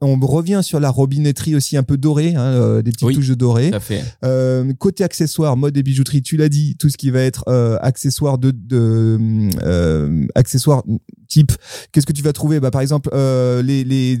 On 0.00 0.18
revient 0.20 0.60
sur 0.62 0.80
la 0.80 0.90
robinetterie 0.90 1.54
aussi 1.56 1.76
un 1.76 1.82
peu 1.82 1.96
dorée, 1.96 2.34
hein, 2.36 2.80
des 2.82 2.90
petites 2.92 3.02
Oui. 3.08 3.14
touches 3.14 3.28
de 3.28 3.34
doré. 3.34 3.70
Côté 4.78 5.04
accessoires, 5.04 5.56
mode 5.56 5.76
et 5.76 5.82
bijouterie, 5.82 6.22
tu 6.22 6.36
l'as 6.40 6.48
dit, 6.48 6.76
tout 6.78 6.88
ce 6.88 6.96
qui 6.96 7.10
va 7.10 7.20
être 7.20 7.44
euh, 7.48 7.76
accessoires 7.80 8.38
de, 8.38 8.50
de 8.50 9.18
euh, 9.62 10.26
accessoires 10.34 10.82
type. 11.28 11.52
Qu'est-ce 11.92 12.06
que 12.06 12.12
tu 12.12 12.22
vas 12.22 12.32
trouver? 12.32 12.58
Bah 12.58 12.70
par 12.72 12.80
exemple 12.80 13.08
euh, 13.12 13.62
les, 13.62 13.84
les 13.84 14.20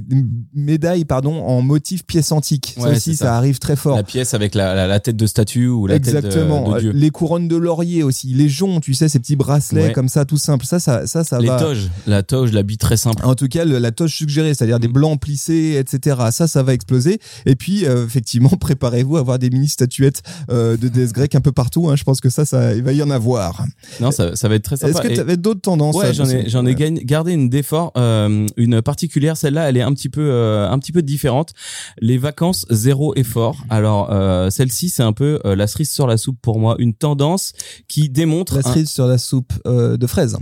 médailles 0.54 1.04
pardon 1.04 1.42
en 1.42 1.60
motif 1.60 2.04
pièce 2.04 2.30
antique. 2.32 2.76
ça 2.78 2.90
aussi 2.90 3.16
ça. 3.16 3.24
ça. 3.26 3.36
arrive 3.36 3.58
très 3.58 3.74
fort. 3.76 3.96
La 3.96 4.04
pièce 4.04 4.32
avec 4.34 4.54
la, 4.54 4.74
la, 4.74 4.86
la 4.86 5.00
tête 5.00 5.16
de 5.16 5.26
statue 5.26 5.66
ou 5.66 5.86
la 5.88 5.96
Exactement. 5.96 6.64
tête 6.64 6.70
de, 6.70 6.74
de 6.74 6.80
dieu. 6.80 6.90
les 6.92 7.10
couronnes 7.10 7.48
de 7.48 7.56
laurier 7.56 8.02
aussi, 8.04 8.28
les 8.34 8.48
joncs, 8.48 8.80
tu 8.82 8.94
sais, 8.94 9.08
ces 9.08 9.18
petits 9.18 9.36
bracelets 9.36 9.86
Ouais. 9.86 9.92
comme 9.92 10.08
ça, 10.08 10.24
tout 10.24 10.36
simple. 10.36 10.66
Ça, 10.66 10.78
ça, 10.78 11.06
ça, 11.06 11.24
ça 11.24 11.38
Les 11.40 11.48
va. 11.48 11.58
toges, 11.58 11.90
la 12.06 12.22
toge, 12.22 12.52
l'habit 12.52 12.76
très 12.78 12.96
simple. 12.96 13.24
En 13.24 13.34
tout 13.34 13.48
cas, 13.48 13.64
le- 13.64 13.78
la 13.78 13.90
toge 13.92 14.14
suggérée, 14.14 14.54
c'est-à-dire 14.54 14.78
des 14.78 14.88
Mm. 14.88 14.92
blancs 14.92 15.20
plissés, 15.20 15.76
etc. 15.78 16.16
Ça, 16.30 16.46
ça 16.46 16.62
va 16.62 16.74
exploser. 16.74 17.18
Et 17.46 17.56
puis, 17.56 17.84
effectivement, 17.84 18.50
préparez-vous 18.60 19.16
à 19.16 19.20
avoir 19.20 19.38
des 19.38 19.50
mini 19.50 19.68
statuettes 19.68 20.22
de 20.48 20.76
déesse 20.88 21.12
grecque 21.12 21.34
un 21.34 21.40
peu 21.40 21.52
partout. 21.52 21.88
hein. 21.90 21.96
Je 21.96 22.04
pense 22.10 22.20
que 22.20 22.28
ça, 22.30 22.44
ça, 22.44 22.74
il 22.74 22.82
va 22.82 22.92
y 22.92 23.02
en 23.02 23.10
avoir. 23.10 23.64
Non, 24.00 24.10
ça, 24.10 24.34
ça 24.36 24.48
va 24.48 24.56
être 24.56 24.64
très 24.64 24.76
sympa. 24.76 24.90
Est-ce 24.90 25.08
que 25.08 25.14
tu 25.14 25.20
avais 25.20 25.36
d'autres 25.36 25.60
tendances 25.60 25.94
Ouais, 25.96 26.12
j'en 26.12 26.28
ai, 26.28 26.48
j'en 26.48 26.66
ai 26.66 26.74
gagné- 26.74 27.04
gardé 27.04 27.32
une 27.32 27.48
d'effort, 27.48 27.92
euh, 27.96 28.46
une 28.56 28.82
particulière. 28.82 29.36
Celle-là, 29.36 29.68
elle 29.68 29.76
est 29.76 29.82
un 29.82 29.92
petit 29.94 30.08
peu, 30.08 30.22
euh, 30.30 30.68
un 30.68 30.78
petit 30.78 30.92
peu 30.92 31.02
différente. 31.02 31.52
Les 32.00 32.18
vacances 32.18 32.66
zéro 32.70 33.14
effort. 33.16 33.56
Alors, 33.70 34.10
euh, 34.12 34.50
celle-ci, 34.50 34.88
c'est 34.88 35.02
un 35.04 35.12
peu 35.12 35.40
la 35.44 35.66
cerise 35.66 35.90
sur 35.90 36.06
la 36.06 36.16
soupe 36.16 36.38
pour 36.42 36.58
moi, 36.58 36.74
une 36.78 36.94
tendance 36.94 37.52
qui 37.88 38.08
démontre 38.10 38.54
La 38.54 38.60
un- 38.60 38.72
cerise 38.72 38.90
sur 38.90 39.06
la 39.06 39.18
soupe 39.18 39.52
de 39.66 40.06
fraises. 40.06 40.36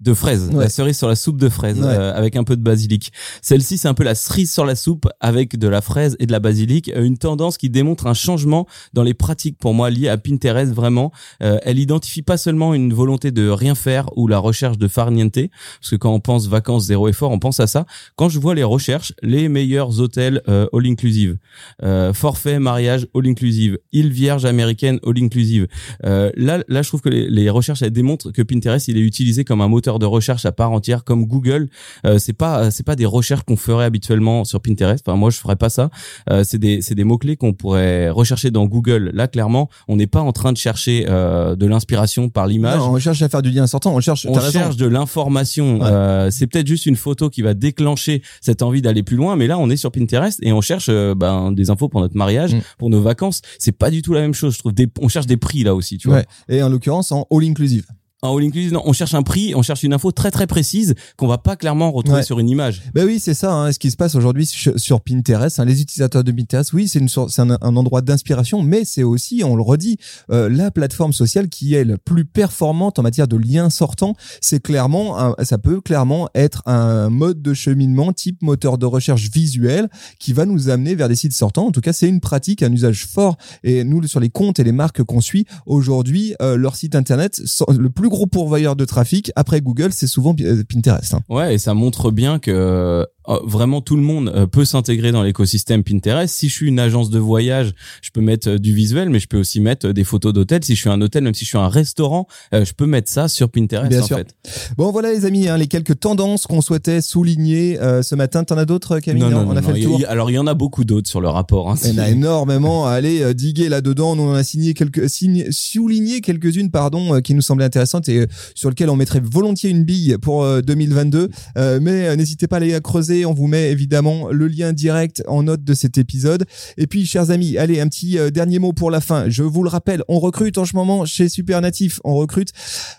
De 0.00 0.14
fraises, 0.14 0.48
Ouais. 0.52 0.64
la 0.64 0.68
cerise 0.70 0.96
sur 0.96 1.08
la 1.08 1.14
soupe 1.16 1.36
de 1.38 1.48
fraises 1.48 1.78
Ouais. 1.80 1.86
euh, 1.86 2.14
avec 2.14 2.36
un 2.36 2.44
peu 2.44 2.56
de 2.56 2.62
basilic. 2.62 3.12
Celle-ci, 3.42 3.76
c'est 3.78 3.88
un 3.88 3.94
peu 3.94 4.04
la 4.04 4.14
cerise 4.14 4.52
sur 4.52 4.64
la 4.64 4.74
soupe 4.74 5.08
avec 5.20 5.58
de 5.58 5.68
la 5.68 5.80
fraise 5.82 6.16
et 6.20 6.26
de 6.26 6.32
la 6.32 6.40
basilic. 6.40 6.88
Euh, 6.90 7.04
Une 7.04 7.18
tendance 7.18 7.58
qui 7.58 7.68
démontre 7.70 8.06
un 8.06 8.14
changement 8.14 8.66
dans 8.94 9.02
les 9.02 9.14
pratiques 9.14 9.58
pour 9.58 9.74
moi 9.74 9.90
liées 9.90 10.08
à 10.08 10.16
Pinterest. 10.18 10.72
Vraiment, 10.72 11.12
Euh, 11.42 11.58
elle 11.62 11.78
identifie 11.78 12.22
pas 12.22 12.36
seulement 12.36 12.74
une 12.74 12.92
volonté 12.92 13.30
de 13.30 13.48
rien 13.48 13.74
faire 13.74 14.06
ou 14.16 14.26
la 14.28 14.38
recherche 14.38 14.78
de 14.78 14.88
farniente, 14.88 15.38
parce 15.80 15.90
que 15.90 15.96
quand 15.96 16.12
on 16.14 16.20
pense 16.20 16.46
vacances 16.48 16.84
zéro 16.86 17.08
effort, 17.08 17.30
on 17.30 17.38
pense 17.38 17.60
à 17.60 17.66
ça. 17.66 17.86
Quand 18.16 18.28
je 18.28 18.38
vois 18.38 18.54
les 18.54 18.62
recherches, 18.64 19.12
les 19.22 19.48
meilleurs 19.48 20.00
hôtels 20.00 20.42
euh, 20.48 20.66
all 20.72 20.86
inclusive, 20.86 21.36
euh, 21.82 22.12
forfait 22.12 22.58
mariage 22.58 23.06
all 23.14 23.26
inclusive, 23.26 23.78
île 23.92 24.10
vierge 24.12 24.44
américaine 24.44 24.98
all 25.04 25.18
inclusive. 25.18 25.66
Euh, 26.04 26.30
là, 26.36 26.62
là, 26.68 26.82
je 26.82 26.88
trouve 26.88 27.00
que 27.00 27.08
les, 27.08 27.28
les 27.28 27.50
recherches 27.50 27.82
elles 27.82 27.90
démontrent 27.90 28.30
que 28.30 28.42
Pinterest 28.42 28.86
il 28.88 28.96
est 28.96 29.00
utilisé 29.00 29.44
comme 29.44 29.60
un 29.60 29.68
moteur 29.68 29.89
de 29.98 30.06
recherche 30.06 30.46
à 30.46 30.52
part 30.52 30.72
entière, 30.72 31.04
comme 31.04 31.26
Google. 31.26 31.68
Euh, 32.06 32.18
c'est 32.18 32.32
pas 32.32 32.70
c'est 32.70 32.84
pas 32.84 32.96
des 32.96 33.06
recherches 33.06 33.42
qu'on 33.42 33.56
ferait 33.56 33.84
habituellement 33.84 34.44
sur 34.44 34.60
Pinterest. 34.60 35.02
Enfin, 35.06 35.16
moi, 35.16 35.30
je 35.30 35.38
ferais 35.38 35.56
pas 35.56 35.68
ça. 35.70 35.90
Euh, 36.30 36.44
c'est 36.44 36.58
des 36.58 36.82
c'est 36.82 36.94
des 36.94 37.04
mots 37.04 37.18
clés 37.18 37.36
qu'on 37.36 37.52
pourrait 37.52 38.10
rechercher 38.10 38.50
dans 38.50 38.66
Google. 38.66 39.10
Là, 39.14 39.28
clairement, 39.28 39.68
on 39.88 39.96
n'est 39.96 40.06
pas 40.06 40.20
en 40.20 40.32
train 40.32 40.52
de 40.52 40.56
chercher 40.58 41.06
euh, 41.08 41.56
de 41.56 41.66
l'inspiration 41.66 42.28
par 42.28 42.46
l'image. 42.46 42.80
On 42.80 42.98
cherche 42.98 43.22
à 43.22 43.28
faire 43.28 43.42
du 43.42 43.50
lien 43.50 43.66
sortant. 43.66 43.94
On 43.94 44.00
cherche. 44.00 44.26
On 44.28 44.38
cherche 44.40 44.76
de 44.76 44.86
l'information. 44.86 45.80
Ouais. 45.80 45.86
Euh, 45.86 46.30
c'est 46.30 46.46
peut-être 46.46 46.66
juste 46.66 46.86
une 46.86 46.96
photo 46.96 47.30
qui 47.30 47.42
va 47.42 47.54
déclencher 47.54 48.22
cette 48.40 48.62
envie 48.62 48.82
d'aller 48.82 49.02
plus 49.02 49.16
loin. 49.16 49.36
Mais 49.36 49.46
là, 49.46 49.58
on 49.58 49.68
est 49.70 49.76
sur 49.76 49.90
Pinterest 49.90 50.38
et 50.42 50.52
on 50.52 50.60
cherche 50.60 50.86
euh, 50.88 51.14
ben, 51.14 51.52
des 51.52 51.70
infos 51.70 51.88
pour 51.88 52.00
notre 52.00 52.16
mariage, 52.16 52.54
Mm. 52.54 52.60
pour 52.78 52.90
nos 52.90 53.00
vacances. 53.02 53.42
C'est 53.58 53.72
pas 53.72 53.90
du 53.90 54.02
tout 54.02 54.12
la 54.14 54.20
même 54.20 54.34
chose. 54.34 54.54
Je 54.54 54.58
trouve. 54.60 54.72
Des, 54.72 54.88
on 55.00 55.08
cherche 55.08 55.26
des 55.26 55.36
prix 55.36 55.62
là 55.62 55.74
aussi. 55.74 55.98
Tu 55.98 56.08
vois. 56.08 56.18
Ouais. 56.18 56.26
Et 56.48 56.62
en 56.62 56.68
l'occurrence, 56.68 57.12
en 57.12 57.26
all 57.30 57.44
inclusive. 57.44 57.86
En 58.22 58.36
all 58.36 58.44
inclusive, 58.44 58.72
non, 58.74 58.82
on 58.84 58.92
cherche 58.92 59.14
un 59.14 59.22
prix, 59.22 59.54
on 59.54 59.62
cherche 59.62 59.82
une 59.82 59.94
info 59.94 60.12
très 60.12 60.30
très 60.30 60.46
précise 60.46 60.94
qu'on 61.16 61.26
va 61.26 61.38
pas 61.38 61.56
clairement 61.56 61.90
retrouver 61.90 62.18
Ouais. 62.18 62.22
sur 62.22 62.38
une 62.38 62.50
image. 62.50 62.82
Ben 62.94 63.06
oui, 63.06 63.18
c'est 63.18 63.32
ça, 63.32 63.54
hein, 63.54 63.72
ce 63.72 63.78
qui 63.78 63.90
se 63.90 63.96
passe 63.96 64.14
aujourd'hui 64.14 64.44
sur 64.44 65.00
Pinterest. 65.00 65.58
hein, 65.58 65.64
les 65.64 65.80
utilisateurs 65.80 66.22
de 66.22 66.30
Pinterest, 66.30 66.72
oui, 66.74 66.86
c'est 66.86 66.98
une 66.98 67.08
source- 67.08 67.32
c'est 67.34 67.40
un, 67.40 67.56
un 67.62 67.76
endroit 67.76 68.02
d'inspiration, 68.02 68.62
mais 68.62 68.84
c'est 68.84 69.04
aussi, 69.04 69.42
on 69.42 69.56
le 69.56 69.62
redit, 69.62 69.96
euh, 70.30 70.50
la 70.50 70.70
plateforme 70.70 71.14
sociale 71.14 71.48
qui 71.48 71.74
est 71.74 71.84
la 71.84 71.96
plus 71.96 72.26
performante 72.26 72.98
en 72.98 73.02
matière 73.02 73.26
de 73.26 73.36
liens 73.38 73.70
sortants. 73.70 74.14
C'est 74.42 74.60
clairement, 74.60 75.18
un- 75.18 75.34
ça 75.42 75.56
peut 75.56 75.80
clairement 75.80 76.28
être 76.34 76.62
un 76.66 77.08
mode 77.08 77.40
de 77.40 77.54
cheminement 77.54 78.12
type 78.12 78.42
moteur 78.42 78.76
de 78.76 78.84
recherche 78.84 79.30
visuel 79.30 79.88
qui 80.18 80.34
va 80.34 80.44
nous 80.44 80.68
amener 80.68 80.94
vers 80.94 81.08
des 81.08 81.16
sites 81.16 81.32
sortants. 81.32 81.68
En 81.68 81.70
tout 81.70 81.80
cas, 81.80 81.94
c'est 81.94 82.08
une 82.08 82.20
pratique, 82.20 82.62
un 82.62 82.72
usage 82.72 83.06
fort. 83.06 83.38
Et 83.64 83.82
nous, 83.84 84.06
sur 84.06 84.20
les 84.20 84.28
comptes 84.28 84.58
et 84.58 84.64
les 84.64 84.72
marques 84.72 85.02
qu'on 85.04 85.22
suit 85.22 85.46
aujourd'hui, 85.64 86.34
euh, 86.42 86.56
leur 86.58 86.76
site 86.76 86.94
internet, 86.94 87.40
le 87.68 87.88
plus 87.88 88.09
gros 88.10 88.26
pourvoyeur 88.26 88.76
de 88.76 88.84
trafic 88.84 89.32
après 89.36 89.62
Google, 89.62 89.92
c'est 89.92 90.06
souvent 90.06 90.34
euh, 90.40 90.62
Pinterest. 90.68 91.14
hein. 91.14 91.20
Ouais, 91.30 91.54
et 91.54 91.58
ça 91.58 91.72
montre 91.72 92.10
bien 92.10 92.38
que 92.38 93.06
vraiment 93.44 93.80
tout 93.80 93.96
le 93.96 94.02
monde 94.02 94.32
euh, 94.34 94.46
peut 94.46 94.64
s'intégrer 94.64 95.12
dans 95.12 95.22
l'écosystème 95.22 95.82
Pinterest. 95.84 96.34
Si 96.34 96.48
je 96.48 96.54
suis 96.54 96.68
une 96.68 96.78
agence 96.80 97.10
de 97.10 97.18
voyage, 97.18 97.72
je 98.02 98.10
peux 98.10 98.20
mettre 98.20 98.48
euh, 98.50 98.58
du 98.58 98.74
visuel, 98.74 99.10
mais 99.10 99.18
je 99.20 99.28
peux 99.28 99.38
aussi 99.38 99.60
mettre 99.60 99.88
euh, 99.88 99.92
des 99.92 100.04
photos 100.04 100.32
d'hôtels. 100.32 100.64
Si 100.64 100.74
je 100.74 100.80
suis 100.80 100.90
un 100.90 101.00
hôtel, 101.00 101.24
même 101.24 101.34
si 101.34 101.44
je 101.44 101.50
suis 101.50 101.58
un 101.58 101.68
restaurant, 101.68 102.26
euh, 102.54 102.64
je 102.64 102.72
peux 102.72 102.86
mettre 102.86 103.10
ça 103.10 103.28
sur 103.28 103.48
Pinterest 103.50 103.88
Bien 103.90 104.02
en 104.02 104.06
sûr. 104.06 104.16
fait. 104.16 104.34
Bon 104.76 104.90
voilà 104.92 105.12
les 105.12 105.24
amis, 105.26 105.48
hein, 105.48 105.56
les 105.56 105.66
quelques 105.66 105.98
tendances 106.00 106.46
qu'on 106.46 106.60
souhaitait 106.60 107.00
souligner 107.00 107.80
euh, 107.80 108.02
ce 108.02 108.14
matin. 108.14 108.44
T'en 108.44 108.58
as 108.58 108.64
d'autres 108.64 108.98
Camille 109.00 109.22
non, 109.22 109.30
non, 109.30 109.46
On 109.48 109.50
a 109.56 109.60
non, 109.60 109.62
fait 109.68 109.72
le 109.72 109.78
y 109.78 109.82
tour. 109.84 110.00
a- 110.06 110.10
alors 110.10 110.30
il 110.30 110.34
y 110.34 110.38
en 110.38 110.46
a 110.46 110.54
beaucoup 110.54 110.84
d'autres 110.84 111.08
sur 111.08 111.20
le 111.20 111.28
rapport. 111.28 111.70
Hein, 111.70 111.76
Il 111.84 111.90
y 111.94 112.00
en 112.00 112.02
a 112.02 112.08
énormément 112.08 112.86
à 112.86 112.90
aller 112.94 113.22
euh, 113.22 113.34
diguer 113.34 113.68
là-dedans. 113.68 114.12
On 114.18 114.30
en 114.30 114.34
a 114.34 114.42
signé 114.42 114.74
quelques, 114.74 115.08
signé, 115.08 115.46
souligné 115.50 116.20
quelques-unes 116.20 116.70
pardon, 116.70 117.14
euh, 117.14 117.20
qui 117.20 117.34
nous 117.34 117.42
semblaient 117.42 117.64
intéressantes 117.64 118.08
et 118.08 118.18
euh, 118.20 118.26
sur 118.54 118.68
lesquelles 118.70 118.90
on 118.90 118.96
mettrait 118.96 119.20
volontiers 119.22 119.70
une 119.70 119.84
bille 119.84 120.16
pour 120.20 120.42
euh, 120.44 120.60
2022. 120.62 121.28
Euh, 121.58 121.78
mais 121.82 122.06
euh, 122.08 122.16
n'hésitez 122.16 122.46
pas 122.46 122.56
à 122.56 122.60
les 122.60 122.80
creuser. 122.80 123.19
On 123.24 123.34
vous 123.34 123.46
met 123.46 123.70
évidemment 123.70 124.30
le 124.30 124.48
lien 124.48 124.72
direct 124.72 125.22
en 125.26 125.42
note 125.42 125.64
de 125.64 125.74
cet 125.74 125.98
épisode. 125.98 126.44
Et 126.76 126.86
puis 126.86 127.06
chers 127.06 127.30
amis, 127.30 127.56
allez 127.58 127.80
un 127.80 127.88
petit 127.88 128.18
euh, 128.18 128.30
dernier 128.30 128.58
mot 128.58 128.72
pour 128.72 128.90
la 128.90 129.00
fin. 129.00 129.28
Je 129.28 129.42
vous 129.42 129.62
le 129.62 129.68
rappelle, 129.68 130.02
on 130.08 130.18
recrute 130.18 130.58
en 130.58 130.64
ce 130.64 130.76
moment 130.76 131.04
chez 131.04 131.28
Supernatif. 131.28 132.00
On 132.04 132.14
recrute 132.14 132.50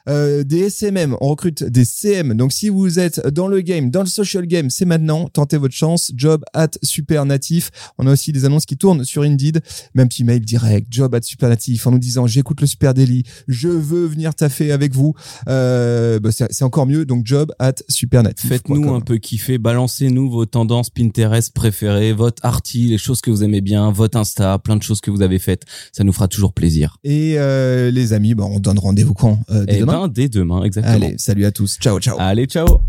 euh, 0.10 0.43
des 0.43 0.69
SMM, 0.69 1.15
on 1.22 1.30
recrute 1.30 1.63
des 1.63 1.86
CM. 1.86 2.34
Donc 2.34 2.54
si 2.54 2.69
vous 2.69 3.00
êtes 3.00 3.28
dans 3.28 3.48
le 3.48 3.62
game, 3.62 3.89
dans 3.89 4.02
le 4.02 4.08
social 4.08 4.45
game, 4.45 4.69
c'est 4.69 4.86
maintenant. 4.86 5.28
Tentez 5.28 5.58
votre 5.58 5.76
chance. 5.76 6.12
Job 6.15 6.43
at 6.54 6.72
Supernatif. 6.84 7.72
On 7.98 8.08
a 8.08 8.12
aussi 8.12 8.32
des 8.32 8.45
annonces 8.45 8.65
qui 8.65 8.78
tournent 8.78 9.04
sur 9.04 9.24
Indeed. 9.24 9.62
Même 9.93 10.08
petit 10.08 10.24
mail 10.24 10.41
direct, 10.41 10.88
job 10.89 11.15
at 11.15 11.22
Supernatif, 11.22 11.88
en 11.88 11.91
nous 11.91 12.00
disant 12.00 12.28
j'écoute 12.28 12.62
le 12.62 12.67
Super 12.67 12.93
Daily, 12.93 13.24
je 13.48 13.67
veux 13.67 14.06
venir 14.06 14.36
taffer 14.36 14.72
avec 14.72 14.93
vous. 14.93 15.13
Euh, 15.48 16.19
bah, 16.19 16.30
c'est 16.32 16.63
encore 16.63 16.86
mieux. 16.86 17.06
Donc 17.06 17.26
job 17.26 17.52
at 17.60 17.76
Supernatif. 17.88 18.50
Faites-nous 18.50 18.93
un 18.93 19.02
peu 19.02 19.17
kiffer, 19.17 19.58
balancez-nous 20.02 20.30
vos 20.30 20.46
tendances 20.46 20.90
Pinterest 20.90 21.54
préférées, 21.54 22.14
votre 22.14 22.44
arty, 22.46 22.88
les 22.88 22.98
choses 22.98 23.22
que 23.22 23.30
vous 23.30 23.44
aimez 23.44 23.62
bien, 23.62 23.92
votre 23.92 24.18
Insta, 24.18 24.58
plein 24.60 24.76
de 24.76 24.84
choses 24.84 25.02
que 25.02 25.12
vous 25.12 25.22
avez 25.22 25.40
faites. 25.40 25.64
Ça 25.92 26.04
nous 26.04 26.14
fera 26.14 26.28
toujours 26.28 26.54
plaisir. 26.54 26.98
Et 27.04 27.36
euh, 27.38 27.92
les 27.92 28.14
amis, 28.14 28.34
bah, 28.34 28.46
on 28.46 28.60
donne 28.60 28.80
rendez-vous 28.80 29.14
quand 29.14 29.40
euh, 29.50 29.66
dès 29.66 29.78
Et 29.78 29.80
demain? 29.82 30.02
ben 30.04 30.08
dès 30.08 30.30
demain, 30.30 30.64
exactement. 30.64 30.96
Allez, 30.96 31.16
salut 31.18 31.46
à 31.46 31.52
tous. 31.52 31.78
Ciao, 31.80 32.00
ciao. 32.00 32.16
Allez, 32.20 32.46
ciao. 32.46 32.80